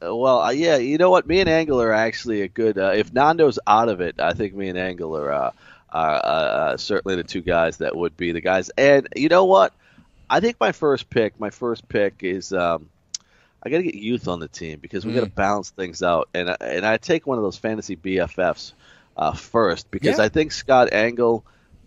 [0.02, 1.26] Uh, Well, uh, yeah, you know what?
[1.26, 2.78] Me and Engel are actually a good.
[2.78, 5.50] Uh, if Nando's out of it, I think me and Engel are, uh,
[5.90, 8.70] are uh, uh, certainly the two guys that would be the guys.
[8.76, 9.72] And you know what?
[10.30, 12.88] I think my first pick, my first pick is um,
[13.62, 16.28] I got to get youth on the team because we got to balance things out.
[16.34, 18.72] And I, and I take one of those fantasy BFFs
[19.16, 20.24] uh, first because Yeah.
[20.24, 21.44] I think Scott Engel.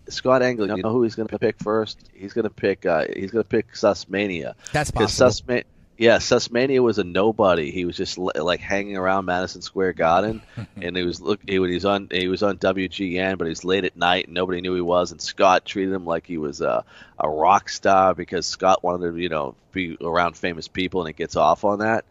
[0.09, 1.97] Scott Engel, you know who he's going to pick first?
[2.13, 2.85] He's going to pick.
[2.85, 4.55] Uh, he's going to pick Sussmania.
[4.73, 5.53] That's Because possible.
[5.55, 5.63] Sussma-
[6.01, 7.69] yeah, Sussmania was a nobody.
[7.69, 10.41] He was just like hanging around Madison Square Garden,
[10.81, 11.41] and he was look.
[11.47, 12.07] He was on.
[12.09, 15.11] He was on WGN, but he's late at night, and nobody knew he was.
[15.11, 16.83] And Scott treated him like he was a,
[17.19, 21.17] a rock star because Scott wanted to, you know, be around famous people, and it
[21.17, 22.03] gets off on that.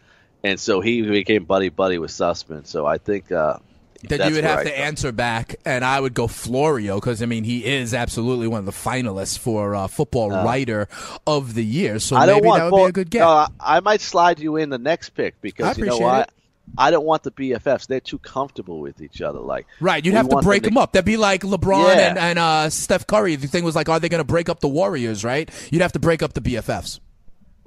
[0.45, 2.69] And so he became buddy buddy with Sussman.
[2.69, 3.59] So I think uh,
[4.09, 7.23] Then that's you would have I to answer back, and I would go Florio because
[7.23, 10.89] I mean he is absolutely one of the finalists for uh, football writer
[11.27, 11.99] of the year.
[11.99, 13.15] So I don't maybe want that would be a good.
[13.15, 16.29] No, I, might slide you in the next pick because you know what.
[16.29, 16.35] it.
[16.79, 17.89] I don't want the BFFs.
[17.89, 19.41] They're too comfortable with each other.
[19.41, 20.93] Like Right, you'd have to break them them up.
[20.93, 22.09] That'd be like LeBron Yeah.
[22.11, 23.37] and, and uh, Steph Curry.
[23.37, 25.25] The thing was like, are they going to break up the Warriors?
[25.25, 27.01] Right, you'd have to break up the BFFs.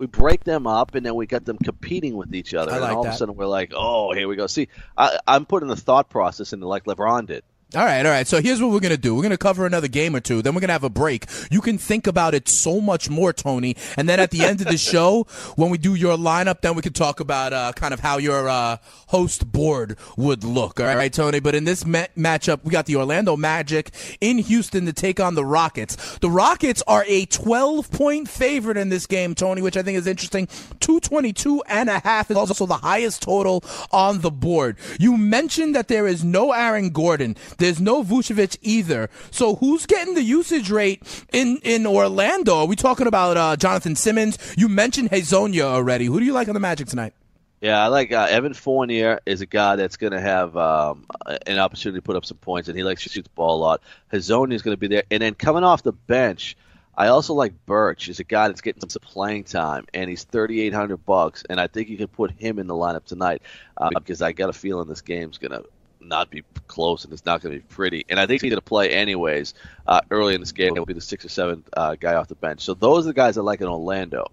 [0.04, 2.72] We break them up and then we got them competing with each other.
[2.72, 4.48] I and like all of a sudden we're like oh here we go.
[4.48, 7.44] See I, i'm putting the thought process into like lebron did
[7.76, 8.28] All right, all right.
[8.28, 9.16] So here's what we're gonna do.
[9.16, 10.44] We're gonna cover another game or two.
[10.44, 11.26] Then we're gonna have a break.
[11.50, 13.76] You can think about it so much more, Tony.
[13.98, 15.24] And then at the end of the show,
[15.56, 18.48] when we do your lineup, then we can talk about uh, kind of how your
[18.48, 20.80] uh, host board would look.
[20.80, 21.40] All right, Tony.
[21.40, 23.90] But in this ma- matchup, we got the Orlando Magic
[24.22, 26.20] in Houston to take on the Rockets.
[26.20, 30.06] The Rockets are a 12 point favorite in this game, Tony, which I think is
[30.06, 30.46] interesting.
[30.80, 34.78] 222 and a half is also the highest total on the board.
[35.00, 37.36] You mentioned that there is no Aaron Gordon.
[37.64, 39.10] There's no Vucevic either.
[39.32, 42.58] So who's getting the usage rate in, in Orlando?
[42.58, 44.38] Are we talking about uh, Jonathan Simmons?
[44.58, 46.08] You mentioned Hezonja already.
[46.08, 47.14] Who do you like on the Magic tonight?
[47.62, 51.06] yeah i like uh, evan fournier is a guy that's going to have um,
[51.48, 53.62] an opportunity to put up some points and he likes to shoot the ball a
[53.62, 56.58] lot Hezonja is going to be there and then coming off the bench
[56.96, 58.06] I also like Birch.
[58.06, 61.60] He's a guy that's getting some playing time, and he's thirty eight hundred bucks, and
[61.60, 63.42] I think you can put him in the lineup tonight
[63.78, 65.64] uh, because I got a feeling this game's gonna
[66.08, 68.06] not be close and it's not going to be pretty.
[68.10, 69.54] And I think he's going to play anyways
[69.88, 70.74] uh, early in this game.
[70.76, 72.62] He'll be the six or seven uh, guy off the bench.
[72.62, 74.28] So those are the guys I like in Orlando.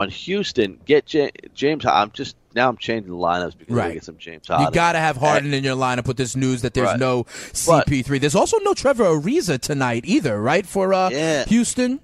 [0.00, 1.84] On Houston, get J- James.
[1.84, 4.66] I'm just now I'm changing the lineups because I get some James Harden.
[4.68, 6.98] You got to have Harden in your lineup with this news that there's Right.
[6.98, 8.18] no CP3.
[8.18, 10.64] There's also no Trevor Ariza tonight either, right?
[10.66, 11.44] For uh, Yeah.
[11.44, 12.00] Houston.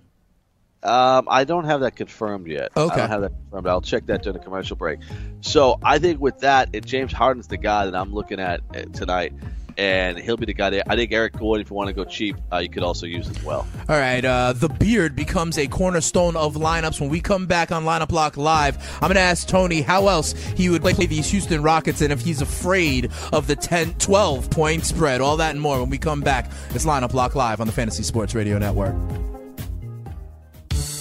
[0.83, 2.73] Um, I don't have that confirmed yet.
[2.77, 2.95] Okay.
[2.95, 3.67] I don't have that confirmed.
[3.67, 5.01] I'll check that during the commercial break.
[5.43, 8.83] So I think with that, it, James Harden's the guy that I'm looking at uh,
[8.95, 9.35] tonight,
[9.77, 10.83] and he'll be the guy there.
[10.87, 13.29] I think Eric Gordon, if you want to go cheap, uh, you could also use
[13.29, 13.67] as well.
[13.91, 16.99] All right, uh, the beard becomes a cornerstone of lineups.
[16.99, 20.33] When we come back on Lineup Lock Live, I'm going to ask Tony how else
[20.33, 24.87] he would play these Houston Rockets and if he's afraid of the 10, 12 point
[24.87, 25.21] spread.
[25.21, 26.51] All that and more when we come back.
[26.71, 28.95] It's Lineup Lock Live on the Fantasy Sports Radio Network.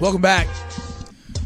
[0.00, 0.46] Welcome back.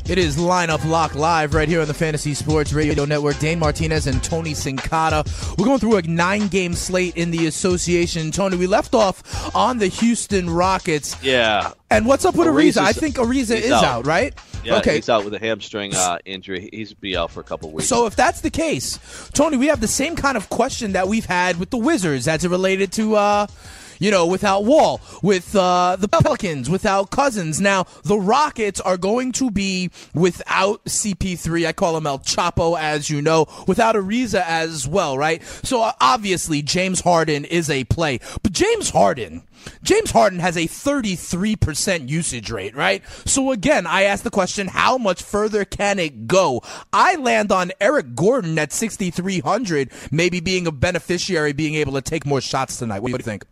[0.07, 3.39] It is Lineup Lock Live right here on the Fantasy Sports Radio Network.
[3.39, 5.57] Dane Martinez and Tony Sincata.
[5.57, 8.31] We're going through a nine game slate in the association.
[8.31, 11.17] Tony, we left off on the Houston Rockets.
[11.23, 11.73] Yeah.
[11.91, 12.83] And what's up with Ariza?
[12.83, 13.85] I think Ariza is out.
[13.85, 14.35] out, right?
[14.63, 14.97] Yeah, okay.
[14.97, 16.69] he's out with a hamstring uh, injury.
[16.71, 17.89] He's be out for a couple weeks.
[17.89, 18.99] So if that's the case,
[19.33, 22.45] Tony, we have the same kind of question that we've had with the Wizards as
[22.45, 23.47] it related to, uh,
[24.03, 27.61] you know, without Wall, with uh, the Pelicans, without Cousins.
[27.61, 31.69] Now, the Rockets are going to be without CP3.
[31.69, 35.41] I call him El Chapo, as you know, without Ariza as well, right?
[35.63, 38.19] So uh, obviously, James Harden is a play.
[38.43, 39.45] But James Harden.
[39.85, 43.05] James Harden has a 33% usage rate, right?
[43.25, 46.63] So again, I ask the question, how much further can it go?
[46.93, 52.27] I land on Eric Gordon at 6,300, maybe being a beneficiary, being able to take
[52.27, 53.03] more shots tonight.
[53.03, 53.45] What do you think?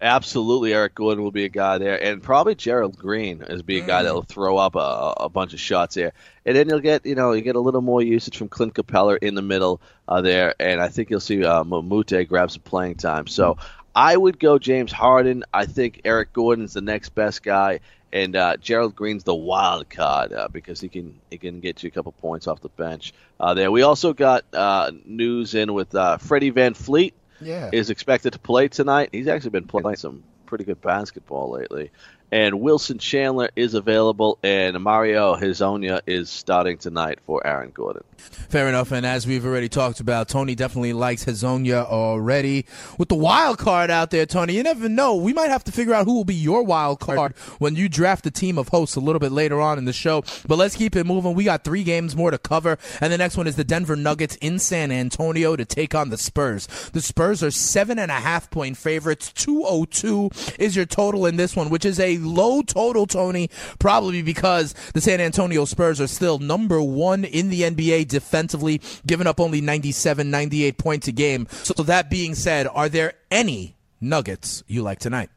[0.00, 3.80] Absolutely, Eric Gordon will be a guy there, and probably Gerald Green is be a
[3.80, 4.04] guy Mm.
[4.04, 6.12] that'll throw up a, a bunch of shots there,
[6.44, 9.16] and then you'll get you know you get a little more usage from Clint Capela
[9.22, 12.96] in the middle uh, there, and I think you'll see uh, Mamute grab some playing
[12.96, 13.26] time.
[13.28, 13.56] So
[13.94, 15.44] I would go James Harden.
[15.54, 17.80] I think Eric Gordon's the next best guy,
[18.12, 21.88] and uh, Gerald Green's the wild card uh, because he can he can get you
[21.88, 23.70] a couple points off the bench uh, there.
[23.70, 27.12] We also got uh, news in with uh, Freddie VanVleet
[27.44, 27.70] Yeah.
[27.72, 29.10] is expected to play tonight.
[29.12, 31.90] He's actually been playing some pretty good basketball lately.
[32.34, 38.02] And Wilson Chandler is available, and Mario Hezonja is starting tonight for Aaron Gordon.
[38.18, 38.90] Fair enough.
[38.90, 42.66] And as we've already talked about, Tony definitely likes Hezonja already.
[42.98, 45.14] With the wild card out there, Tony, you never know.
[45.14, 48.24] We might have to figure out who will be your wild card when you draft
[48.24, 50.24] the team of hosts a little bit later on in the show.
[50.48, 51.34] But let's keep it moving.
[51.34, 52.78] We got three games more to cover.
[53.00, 56.18] And the next one is the Denver Nuggets in San Antonio to take on the
[56.18, 56.66] Spurs.
[56.92, 59.32] The Spurs are seven and a half point favorites.
[59.34, 64.74] 202 is your total in this one, which is a low total, Tony, probably because
[64.94, 69.60] the San Antonio Spurs are still number one in the NBA defensively, giving up only
[69.60, 71.46] 97, 98 points a game.
[71.50, 75.30] So, that being said, are there any Nuggets you like tonight?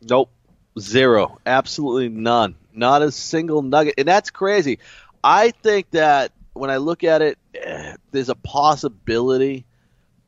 [0.00, 0.30] Nope.
[0.78, 1.38] Zero.
[1.44, 2.54] Absolutely none.
[2.72, 3.94] Not a single nugget.
[3.98, 4.78] And that's crazy.
[5.22, 9.66] I think that when I look at it, eh, there's a possibility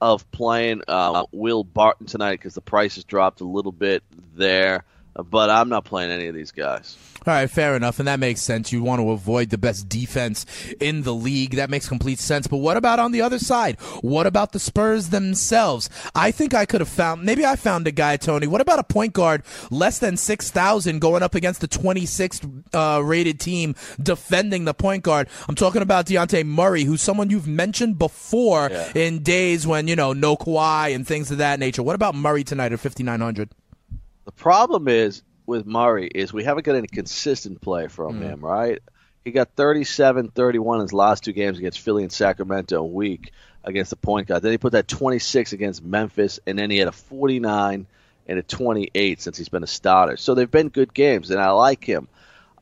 [0.00, 4.02] of playing uh, Will Barton tonight because the price has dropped a little bit
[4.34, 4.84] there.
[5.14, 6.96] But I'm not playing any of these guys.
[7.26, 8.72] All right, fair enough, and that makes sense.
[8.72, 10.46] You want to avoid the best defense
[10.80, 11.56] in the league.
[11.56, 12.46] That makes complete sense.
[12.46, 13.78] But what about on the other side?
[14.00, 15.90] What about the Spurs themselves?
[16.14, 17.22] I think I could have found.
[17.22, 18.46] Maybe I found a guy, Tony.
[18.46, 23.02] What about a point guard less than six thousand going up against the 26th uh,
[23.04, 25.28] rated team defending the point guard?
[25.46, 28.92] I'm talking about Dejounte Murray, who's someone you've mentioned before Yeah.
[28.94, 31.82] in days when you know no Kawhi and things of that nature.
[31.82, 33.50] What about Murray tonight at 5900?
[34.30, 38.78] The problem is with Murray is we haven't got any consistent play from him, right?
[39.24, 43.32] He got 37, 31 in his last two games against Philly and Sacramento a week
[43.64, 44.44] against the point guard.
[44.44, 47.88] Then he put that 26 against Memphis, and then he had a 49
[48.28, 50.16] and a 28 since he's been a starter.
[50.16, 52.06] So they've been good games, and I like him.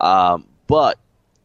[0.00, 0.98] Um, but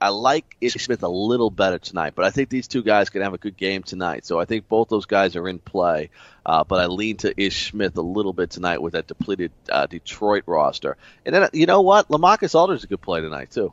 [0.03, 2.11] I like Ish Smith a little better tonight.
[2.13, 4.25] But I think these two guys can have a good game tonight.
[4.25, 6.09] So I think both those guys are in play.
[6.45, 9.85] Uh, but I lean to Ish Smith a little bit tonight with that depleted uh,
[9.85, 10.97] Detroit roster.
[11.25, 12.09] And then you know what?
[12.09, 13.71] Lamarcus Aldridge is a good play tonight too.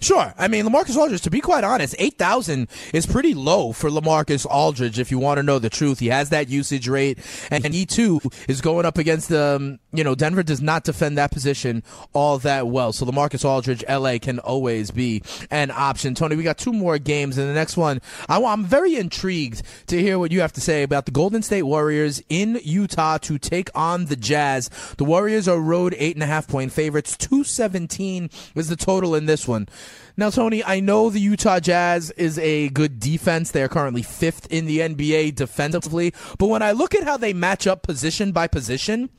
[0.00, 0.32] Sure.
[0.38, 4.98] I mean, Lamarcus Aldridge, to be quite honest, 8,000 is pretty low for Lamarcus Aldridge,
[4.98, 5.98] if you want to know the truth.
[5.98, 7.18] He has that usage rate,
[7.50, 11.30] and he, too, is going up against, um, you know, Denver does not defend that
[11.30, 12.92] position all that well.
[12.92, 16.14] So Lamarcus Aldridge, LA, can always be an option.
[16.14, 20.00] Tony, we got two more games, and the next one, I, I'm very intrigued to
[20.00, 23.70] hear what you have to say about the Golden State Warriors in Utah to take
[23.74, 24.70] on the Jazz.
[24.96, 27.16] The Warriors are road eight and a half point favorites.
[27.16, 29.67] 217 is the total in this one.
[30.16, 33.52] Now, Tony, I know the Utah Jazz is a good defense.
[33.52, 36.12] They're currently fifth in the NBA defensively.
[36.38, 39.10] But when I look at how they match up position by position,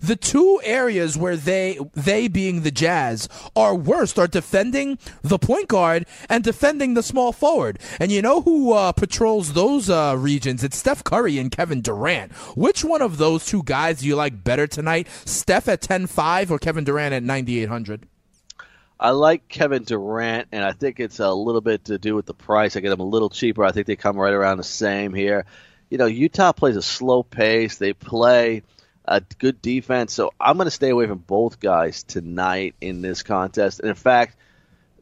[0.00, 5.68] the two areas where they they being the Jazz are worst are defending the point
[5.68, 7.78] guard and defending the small forward.
[7.98, 10.62] And you know who uh, patrols those uh, regions?
[10.62, 12.32] It's Steph Curry and Kevin Durant.
[12.56, 15.08] Which one of those two guys do you like better tonight?
[15.24, 18.06] Steph at 10-5 or Kevin Durant at 9800?
[18.98, 22.34] I like Kevin Durant, and I think it's a little bit to do with the
[22.34, 22.76] price.
[22.76, 23.64] I get them a little cheaper.
[23.64, 25.44] I think they come right around the same here.
[25.90, 27.76] You know, Utah plays a slow pace.
[27.76, 28.62] They play
[29.04, 33.22] a good defense, so I'm going to stay away from both guys tonight in this
[33.22, 33.80] contest.
[33.80, 34.36] And in fact,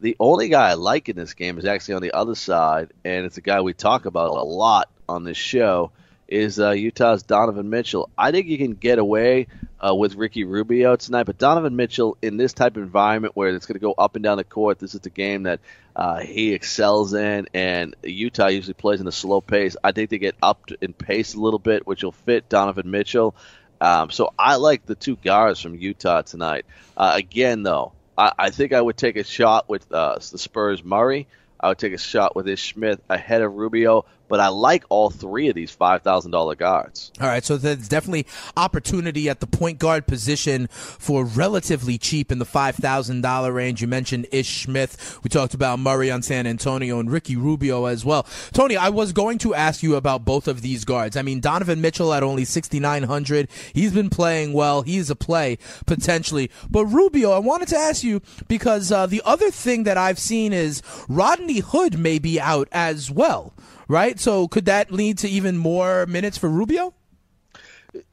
[0.01, 3.25] the only guy I like in this game is actually on the other side, and
[3.25, 5.93] it's a guy we talk about a lot on this show.
[6.27, 8.09] Is uh, Utah's Donovan Mitchell?
[8.17, 12.37] I think you can get away uh, with Ricky Rubio tonight, but Donovan Mitchell in
[12.37, 14.95] this type of environment where it's going to go up and down the court, this
[14.95, 15.61] is the game that
[15.95, 19.77] uh, he excels in, and Utah usually plays in a slow pace.
[19.85, 23.35] I think they get up in pace a little bit, which will fit Donovan Mitchell.
[23.81, 26.65] Um, so I like the two guards from Utah tonight.
[26.97, 30.83] Uh, again, though, I, I think I would take a shot with uh, the Spurs
[30.83, 31.27] Murray.
[31.61, 35.11] I would take a shot with Ish Smith ahead of Rubio, but I like all
[35.11, 37.13] three of these five thousand dollar guards.
[37.21, 42.39] All right, so there's definitely opportunity at the point guard position for relatively cheap in
[42.39, 43.81] the five thousand dollar range.
[43.81, 45.21] You mentioned Ish Smith.
[45.23, 48.27] We talked about Murray on San Antonio and Ricky Rubio as well.
[48.53, 51.17] Tony, I was going to ask you about both of these guards.
[51.17, 53.49] I mean, Donovan Mitchell at only sixty nine hundred.
[53.73, 54.83] He's been playing well.
[54.83, 59.51] He's a play potentially, but Rubio, I wanted to ask you because uh, the other
[59.51, 63.55] thing that I've seen is Rodney Hood may be out as well
[63.89, 64.19] right?
[64.19, 66.95] So could that lead to even more minutes for Rubio?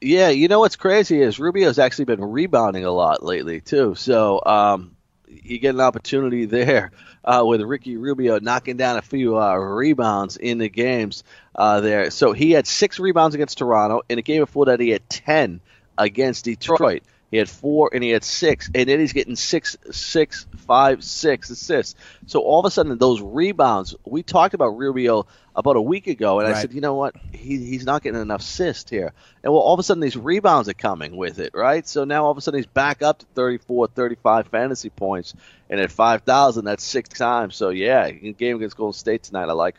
[0.00, 3.94] Yeah, you know what's crazy is Rubio's actually been rebounding a lot lately too.
[3.96, 4.96] So um,
[5.26, 6.92] you get an opportunity there
[7.24, 12.10] uh, with Ricky Rubio knocking down a few uh, rebounds in the games uh, there.
[12.10, 14.02] So he had six rebounds against Toronto.
[14.08, 15.60] In a game before that, he had ten
[15.98, 17.02] against Detroit.
[17.30, 21.50] He had four and he had six, and then he's getting six, six, five, six
[21.50, 21.94] assists.
[22.26, 23.94] So all of a sudden, those rebounds.
[24.06, 26.56] We talked about Rubio about a week ago, and right.
[26.56, 29.12] I said, you know what, he, he's not getting enough assists here.
[29.42, 31.86] And well, all of a sudden, these rebounds are coming with it, right?
[31.86, 35.34] So now all of a sudden, he's back up to 34, 35 fantasy points,
[35.68, 37.54] and at 5,000, that's six times.
[37.54, 39.74] So yeah, game against Golden State tonight, I like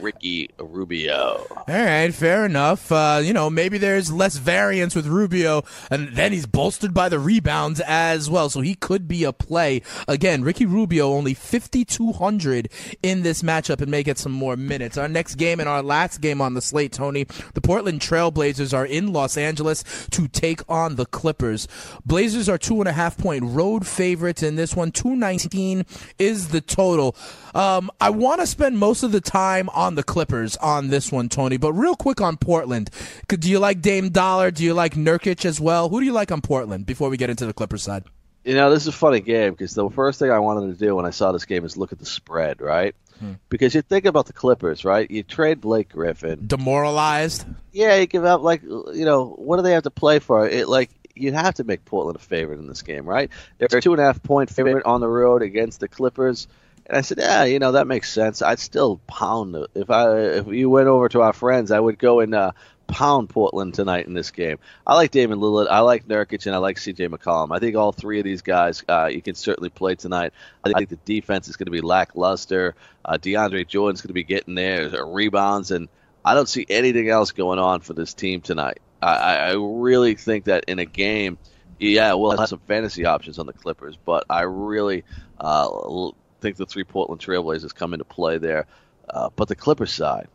[0.00, 1.46] Ricky Rubio.
[1.50, 2.90] All right, fair enough.
[2.92, 7.18] Uh, you know, maybe there's less variance with Rubio, and then he's bolstered by the
[7.18, 9.82] rebounds as well, so he could be a play.
[10.06, 12.68] Again, Ricky Rubio only 5,200
[13.02, 14.96] in this matchup and may get some more minutes.
[14.96, 17.24] Our next game and our last game on the slate, Tony,
[17.54, 21.68] the Portland Trailblazers are in Los Angeles to take on the Clippers.
[22.04, 24.92] Blazers are two and a half point road favorites in this one.
[24.92, 25.84] 219
[26.18, 27.16] is the total.
[27.54, 31.28] Um, I want to spend most of the time on the Clippers on this one,
[31.28, 31.56] Tony.
[31.56, 32.90] But real quick on Portland,
[33.28, 34.50] do you like Dame Dollar?
[34.50, 35.88] Do you like Nurkic as well?
[35.88, 38.04] Who do you like on Portland before we get into the Clippers side?
[38.44, 40.96] You know, this is a funny game because the first thing I wanted to do
[40.96, 42.94] when I saw this game is look at the spread, right?
[43.20, 43.34] Hmm.
[43.48, 45.08] Because you think about the Clippers, right?
[45.08, 47.44] You trade Blake Griffin, demoralized.
[47.72, 50.48] Yeah, you give up like you know what do they have to play for?
[50.48, 53.30] It like you have to make Portland a favorite in this game, right?
[53.58, 56.48] They're a two and a half point favorite on the road against the Clippers.
[56.88, 58.40] And I said, yeah, you know that makes sense.
[58.40, 62.20] I'd still pound if I if you went over to our friends, I would go
[62.20, 62.52] and uh,
[62.86, 64.58] pound Portland tonight in this game.
[64.86, 67.08] I like Damian Lillard, I like Nurkic, and I like C.J.
[67.08, 67.54] McCollum.
[67.54, 70.32] I think all three of these guys uh, you can certainly play tonight.
[70.64, 72.74] I think the defense is going to be lackluster.
[73.04, 75.88] Uh, DeAndre Jordan's going to be getting there rebounds, and
[76.24, 78.80] I don't see anything else going on for this team tonight.
[79.00, 81.38] I, I really think that in a game,
[81.78, 85.04] yeah, we'll have some fantasy options on the Clippers, but I really
[85.38, 86.10] uh,
[86.40, 88.66] think the three Portland Trailblazers come into play there.
[89.08, 90.28] Uh, but the Clippers side,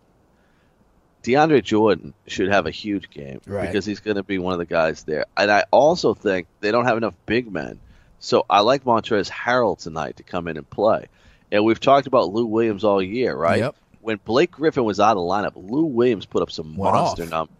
[1.24, 3.68] DeAndre Jordan should have a huge game right.
[3.68, 5.26] because he's going to be one of the guys there.
[5.38, 7.80] And I also think they don't have enough big men.
[8.20, 11.08] So I like Montrezl Harrell tonight to come in and play.
[11.51, 13.60] And we've talked about Lou Williams all year, right?
[13.60, 13.76] Yep.
[14.01, 17.26] When Blake Griffin was out of the lineup, Lou Williams put up some Went monster
[17.26, 17.56] numbers.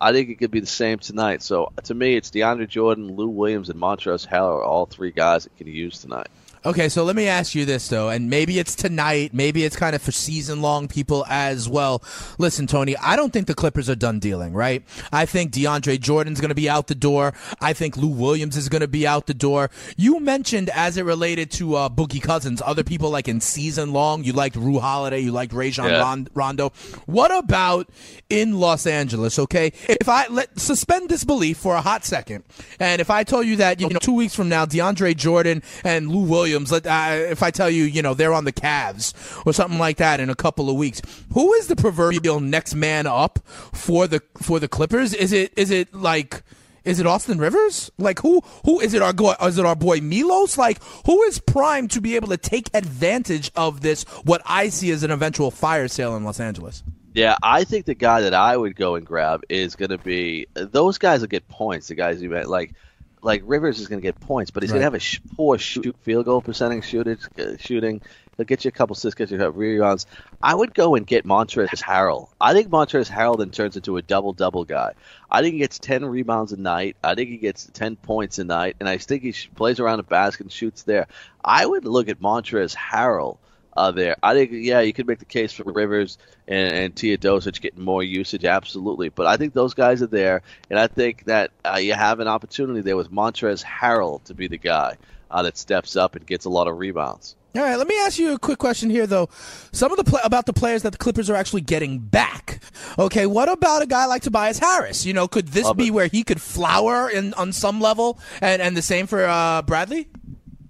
[0.00, 1.42] I think it could be the same tonight.
[1.42, 5.44] So to me, it's DeAndre Jordan, Lou Williams, and Montrezl Harrell are all three guys
[5.44, 6.28] that can use tonight.
[6.64, 9.94] Okay, so let me ask you this though, and maybe it's tonight, maybe it's kind
[9.94, 12.02] of for season long people as well.
[12.36, 14.82] Listen, Tony, I don't think the Clippers are done dealing, right?
[15.12, 17.32] I think DeAndre Jordan's going to be out the door.
[17.60, 19.70] I think Lou Williams is going to be out the door.
[19.96, 24.24] You mentioned as it related to uh, Boogie Cousins, other people like in season long,
[24.24, 26.24] you liked Jrue Holiday, you liked Rajon yeah.
[26.34, 26.70] Rondo.
[27.06, 27.88] What about
[28.28, 29.38] in Los Angeles?
[29.38, 32.44] Okay, if I let suspend disbelief for a hot second,
[32.78, 36.10] and if I told you that you know two weeks from now, DeAndre Jordan and
[36.10, 39.14] Lou Williams let, uh, if I tell you, you know, they're on the Cavs
[39.46, 41.00] or something like that in a couple of weeks,
[41.32, 45.14] who is the proverbial next man up for the for the Clippers?
[45.14, 46.42] Is it is it like
[46.84, 47.90] is it Austin Rivers?
[47.98, 50.58] Like who who is it our go is it our boy Milos?
[50.58, 54.90] Like who is primed to be able to take advantage of this what I see
[54.90, 56.82] as an eventual fire sale in Los Angeles?
[57.18, 60.46] Yeah, I think the guy that I would go and grab is going to be
[60.54, 61.88] those guys will get points.
[61.88, 62.74] The guys you met like
[63.22, 64.76] like Rivers is going to get points, but he's right.
[64.76, 67.18] going to have a sh- poor shoot field goal percentage shooting.
[67.36, 68.02] Uh, shooting.
[68.36, 70.06] He'll get you a couple assists, get you a rebounds.
[70.40, 72.28] I would go and get Montrezl Harrell.
[72.40, 74.92] I think Montrezl Harrell then turns into a double double guy.
[75.28, 76.94] I think he gets ten rebounds a night.
[77.02, 80.04] I think he gets ten points a night, and I think he plays around the
[80.04, 81.08] basket and shoots there.
[81.44, 83.38] I would look at Montrezl Harrell
[83.78, 84.16] uh, there.
[84.22, 86.18] I think, yeah, you could make the case for Rivers
[86.48, 89.08] and, and Teodosic getting more usage, absolutely.
[89.08, 92.26] But I think those guys are there, and I think that uh, you have an
[92.28, 94.96] opportunity there with Montrezl Harrell to be the guy
[95.30, 97.36] uh, that steps up and gets a lot of rebounds.
[97.54, 99.28] All right, let me ask you a quick question here, though.
[99.72, 102.60] Some of the play- about the players that the Clippers are actually getting back.
[102.98, 105.06] Okay, what about a guy like Tobias Harris?
[105.06, 105.90] You know, could this Love be it.
[105.92, 110.08] where he could flower in on some level, and and the same for uh, Bradley?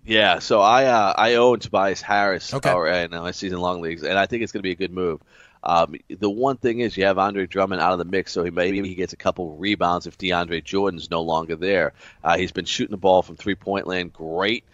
[0.08, 3.04] Yeah, so I uh, I own Tobias Harris okay.
[3.04, 5.20] in my season long leagues, and I think it's going to be a good move.
[5.62, 8.50] Um, the one thing is you have Andre Drummond out of the mix, so he
[8.50, 11.92] maybe he gets a couple rebounds if DeAndre Jordan's no longer there.
[12.24, 14.64] Uh, he's been shooting the ball from three point land great.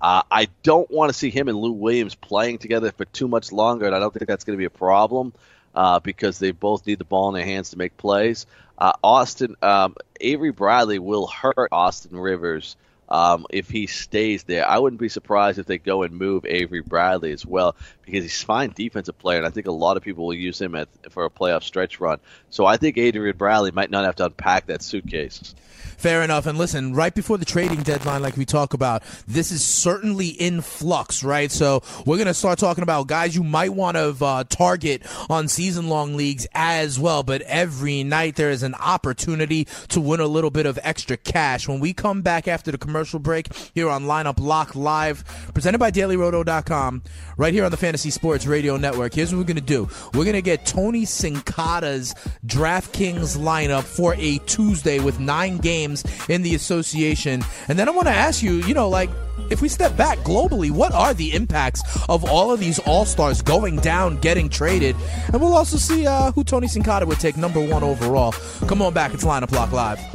[0.00, 3.50] Uh, I don't want to see him and Lou Williams playing together for too much
[3.50, 5.32] longer, and I don't think that's going to be a problem
[5.74, 8.46] uh, because they both need the ball in their hands to make plays.
[8.78, 12.76] Uh, Austin um, Avery Bradley will hurt Austin Rivers
[13.14, 14.68] um, if he stays there.
[14.68, 18.42] I wouldn't be surprised if they go and move Avery Bradley as well because he's
[18.42, 20.88] a fine defensive player, and I think a lot of people will use him at,
[21.10, 22.18] for a playoff stretch run.
[22.50, 25.54] So I think Adrian Bradley might not have to unpack that suitcase.
[25.96, 26.46] Fair enough.
[26.46, 30.60] And listen, right before the trading deadline, like we talk about, this is certainly in
[30.60, 31.50] flux, right?
[31.50, 35.48] So we're going to start talking about guys you might want to uh, target on
[35.48, 37.22] season long leagues as well.
[37.22, 41.68] But every night there is an opportunity to win a little bit of extra cash.
[41.68, 45.90] When we come back after the commercial break here on Lineup Lock Live, presented by
[45.90, 47.02] DailyRoto.com,
[47.36, 49.14] right here on the Fantasy Sports Radio Network.
[49.14, 52.14] Here's what we're going to do we're going to get Tony Sincata's
[52.46, 57.44] DraftKings lineup for a Tuesday with nine games in the association.
[57.68, 59.10] And then I want to ask you, you know, like,
[59.50, 63.42] if we step back globally, what are the impacts of all of these all stars
[63.42, 64.96] going down, getting traded?
[65.32, 68.32] And we'll also see uh, who Tony Sincata would take number one overall.
[68.66, 70.13] Come on back, it's Lineup Lock Live.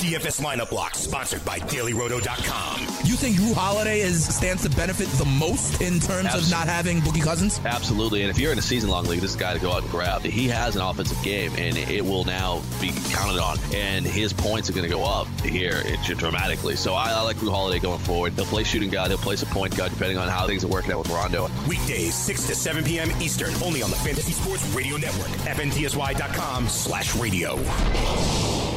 [0.00, 2.80] DFS lineup block sponsored by DailyRoto.com.
[3.04, 6.40] You think Jrue Holiday is stands to benefit the most in terms Absolutely.
[6.40, 7.60] of not having Boogie Cousins?
[7.64, 8.22] Absolutely.
[8.22, 9.82] And if you're in a season long league, this is a guy to go out
[9.82, 10.22] and grab.
[10.22, 13.58] He has an offensive game, and it will now be counted on.
[13.74, 15.82] And his points are going to go up here
[16.16, 16.76] dramatically.
[16.76, 18.32] So I, I like Jrue Holiday going forward.
[18.32, 19.08] He'll play shooting guard.
[19.08, 21.50] He'll play some point guard, depending on how things are working out with Rondo.
[21.68, 23.10] Weekdays, 6 to 7 p.m.
[23.20, 25.28] Eastern, only on the Fantasy Sports Radio Network.
[25.28, 28.69] FNTSY.com slash radio.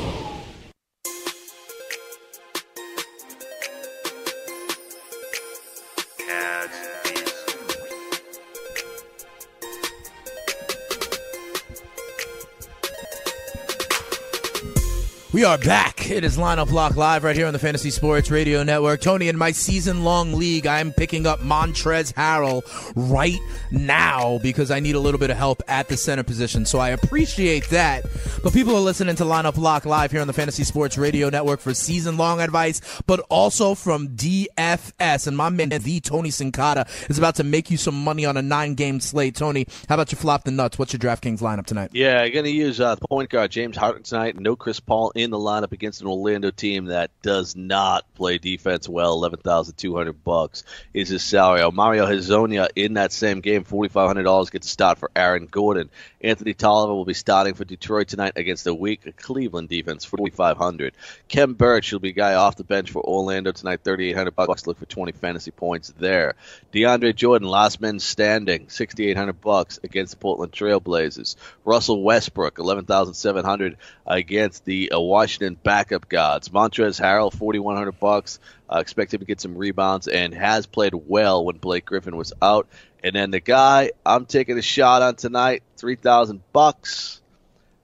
[15.43, 16.09] We are back.
[16.09, 19.01] It is Lineup Lock Live right here on the Fantasy Sports Radio Network.
[19.01, 22.61] Tony, in my season long league, I'm picking up Montrezl Harrell
[22.95, 23.39] right
[23.69, 26.65] now because I need a little bit of help at the center position.
[26.65, 28.05] So I appreciate that.
[28.41, 31.59] But people are listening to Lineup Lock Live here on the Fantasy Sports Radio Network
[31.59, 35.27] for season long advice, but also from DFS.
[35.27, 38.41] And my man, the Tony Sincata, is about to make you some money on a
[38.41, 39.35] nine game slate.
[39.35, 40.79] Tony, how about you flop the nuts?
[40.79, 41.89] What's your DraftKings lineup tonight?
[41.91, 44.39] Yeah, I'm going to use uh, point guard James Harden tonight.
[44.39, 48.87] No Chris Paul in the lineup against an Orlando team that does not play defense
[48.87, 49.13] well.
[49.13, 50.63] Eleven thousand two hundred bucks
[50.93, 51.69] is his salary.
[51.71, 55.47] Mario Hezonja in that same game, forty five hundred dollars gets a start for Aaron
[55.47, 55.89] Gordon.
[56.23, 60.57] Anthony Tolliver will be starting for Detroit tonight against a weak Cleveland defense, forty five
[60.57, 60.93] hundred.
[61.27, 64.35] Khem Birch will be a guy off the bench for Orlando tonight, thirty eight hundred
[64.35, 64.65] bucks.
[64.65, 66.35] Look for twenty fantasy points there.
[66.71, 71.35] DeAndre Jordan, last man standing, sixty eight hundred bucks against the Portland Trailblazers.
[71.65, 76.49] Russell Westbrook, eleven thousand seven hundred against the uh, Washington backup guards.
[76.49, 78.39] Montrezl Harrell, forty one hundred bucks.
[78.69, 82.33] Uh, expect him to get some rebounds and has played well when Blake Griffin was
[82.41, 82.67] out.
[83.03, 87.19] And then the guy I'm taking a shot on tonight, three thousand bucks.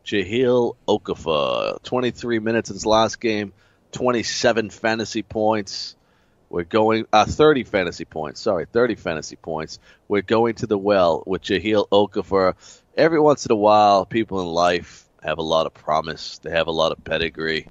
[0.06, 3.54] Jahlil Okafor, 23 minutes in his last game,
[3.92, 5.96] 27 fantasy points.
[6.50, 8.42] We're going uh, 30 fantasy points.
[8.42, 9.78] Sorry, 30 fantasy points.
[10.08, 12.56] We're going to the well with Jahlil Okafor.
[12.98, 16.40] Every once in a while, people in life have a lot of promise.
[16.40, 17.68] They have a lot of pedigree.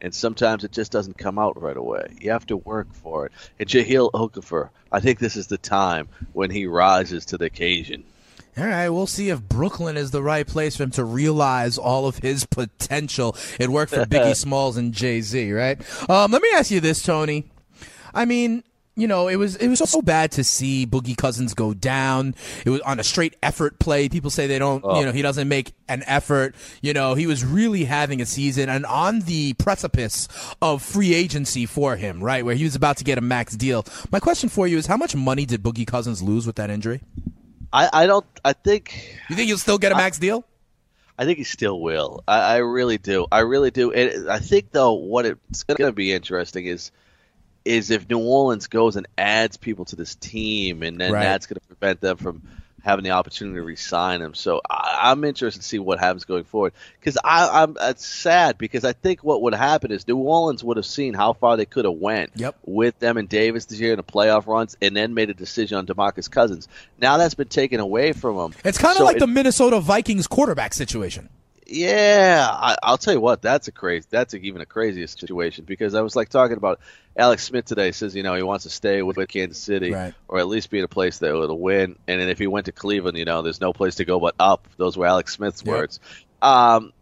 [0.00, 2.16] And sometimes it just doesn't come out right away.
[2.20, 3.32] You have to work for it.
[3.58, 8.04] And Jahlil Okafor, I think this is the time when he rises to the occasion.
[8.56, 12.06] All right, we'll see if Brooklyn is the right place for him to realize all
[12.06, 13.36] of his potential.
[13.60, 15.78] It worked for Biggie Smalls and Jay Z, right?
[16.10, 17.44] Um, let me ask you this, Tony.
[18.12, 18.64] I mean,
[18.98, 22.34] you know, it was it was so bad to see Boogie Cousins go down.
[22.66, 24.08] It was on a straight effort play.
[24.08, 24.98] People say they don't, oh.
[24.98, 26.56] you know, he doesn't make an effort.
[26.82, 30.26] You know, he was really having a season and on the precipice
[30.60, 33.86] of free agency for him, right, where he was about to get a max deal.
[34.10, 37.00] My question for you is, how much money did Boogie Cousins lose with that injury?
[37.72, 38.26] I, I don't.
[38.44, 39.20] I think.
[39.30, 40.44] You think he'll still get a max I, deal?
[41.16, 42.24] I think he still will.
[42.26, 43.26] I, I really do.
[43.30, 43.92] I really do.
[43.92, 46.90] And I think though, what it's going to be interesting is
[47.68, 51.22] is if New Orleans goes and adds people to this team, and then right.
[51.22, 52.42] that's going to prevent them from
[52.82, 54.32] having the opportunity to resign him.
[54.32, 58.84] So I, am interested to see what happens going forward because I'm it's sad because
[58.84, 61.84] I think what would happen is New Orleans would have seen how far they could
[61.84, 62.56] have went yep.
[62.64, 65.76] with them and Davis this year in the playoff runs, and then made a decision
[65.76, 66.68] on Demarcus Cousins.
[66.98, 68.54] Now that's been taken away from them.
[68.64, 71.28] It's kind of so like it, the Minnesota Vikings quarterback situation.
[71.68, 73.42] Yeah, I, I'll tell you what.
[73.42, 74.06] That's a crazy.
[74.10, 76.80] That's a, even a crazier situation because I was like talking about
[77.16, 77.92] Alex Smith today.
[77.92, 80.14] Says you know he wants to stay with, with Kansas City Right.
[80.28, 81.98] or at least be in a place that will win.
[82.08, 84.34] And then if he went to Cleveland, you know, there's no place to go but
[84.40, 84.66] up.
[84.78, 85.74] Those were Alex Smith's Yep.
[85.74, 86.00] words.
[86.40, 86.92] Um,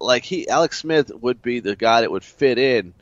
[0.00, 2.94] like he, Alex Smith would be the guy that would fit in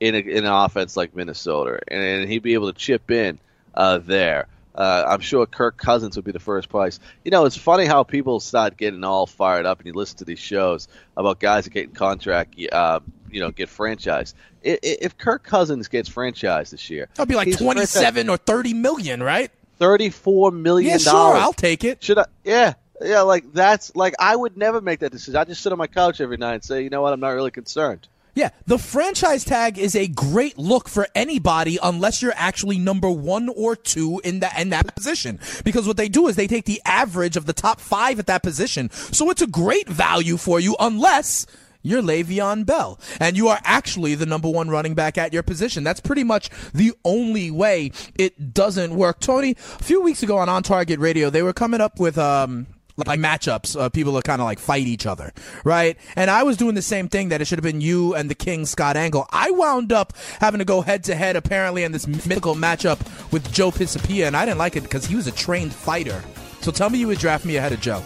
[0.00, 3.38] in, a, in an offense like Minnesota, and, and he'd be able to chip in
[3.74, 4.48] uh, there.
[4.74, 6.98] Uh, I'm sure Kirk Cousins would be the first place.
[7.24, 10.24] You know, it's funny how people start getting all fired up, and you listen to
[10.24, 13.00] these shows about guys that get in contract, uh,
[13.30, 14.34] you know, get franchised.
[14.62, 18.74] If Kirk Cousins gets franchised this year, That'll be like he's franchised 27 or 30
[18.74, 19.50] million, right?
[19.78, 21.36] thirty-four million Yeah, sure.
[21.36, 22.02] I'll take it.
[22.02, 22.26] Should I?
[22.44, 23.22] Yeah, yeah.
[23.22, 25.36] Like that's like I would never make that decision.
[25.36, 27.30] I just sit on my couch every night and say, you know what, I'm not
[27.30, 28.06] really concerned.
[28.34, 33.48] Yeah, the franchise tag is a great look for anybody unless you're actually number one
[33.48, 35.38] or two in that in that position.
[35.62, 38.42] Because what they do is they take the average of the top five at that
[38.42, 38.90] position.
[38.90, 41.46] So it's a great value for you unless
[41.82, 45.84] you're Le'Veon Bell and you are actually the number one running back at your position.
[45.84, 49.20] That's pretty much the only way it doesn't work.
[49.20, 52.66] Tony, a few weeks ago on On Target Radio, they were coming up with um
[52.96, 55.32] like matchups, uh, people that kind of like fight each other,
[55.64, 55.96] right?
[56.16, 58.34] And I was doing the same thing that it should have been you and the
[58.34, 59.26] King Scott Engel.
[59.30, 63.00] I wound up having to go head to head apparently in this mythical matchup
[63.32, 66.22] with Joe Pisapia, and I didn't like it because he was a trained fighter.
[66.60, 68.02] So tell me you would draft me ahead of Joe.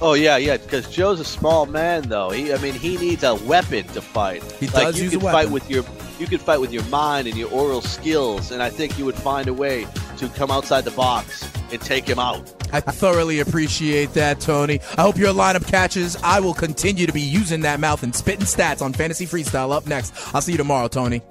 [0.00, 0.56] Oh yeah, yeah.
[0.56, 2.30] Because Joe's a small man, though.
[2.30, 4.42] He, I mean, he needs a weapon to fight.
[4.52, 5.40] He like, does you use a can weapon.
[5.44, 5.84] fight with your,
[6.18, 9.14] you can fight with your mind and your oral skills, and I think you would
[9.14, 9.86] find a way
[10.18, 12.52] to come outside the box and take him out.
[12.72, 14.80] I thoroughly appreciate that, Tony.
[14.96, 16.16] I hope your lineup catches.
[16.22, 19.86] I will continue to be using that mouth and spitting stats on Fantasy Freestyle up
[19.86, 20.14] next.
[20.34, 21.22] I'll see you tomorrow, Tony.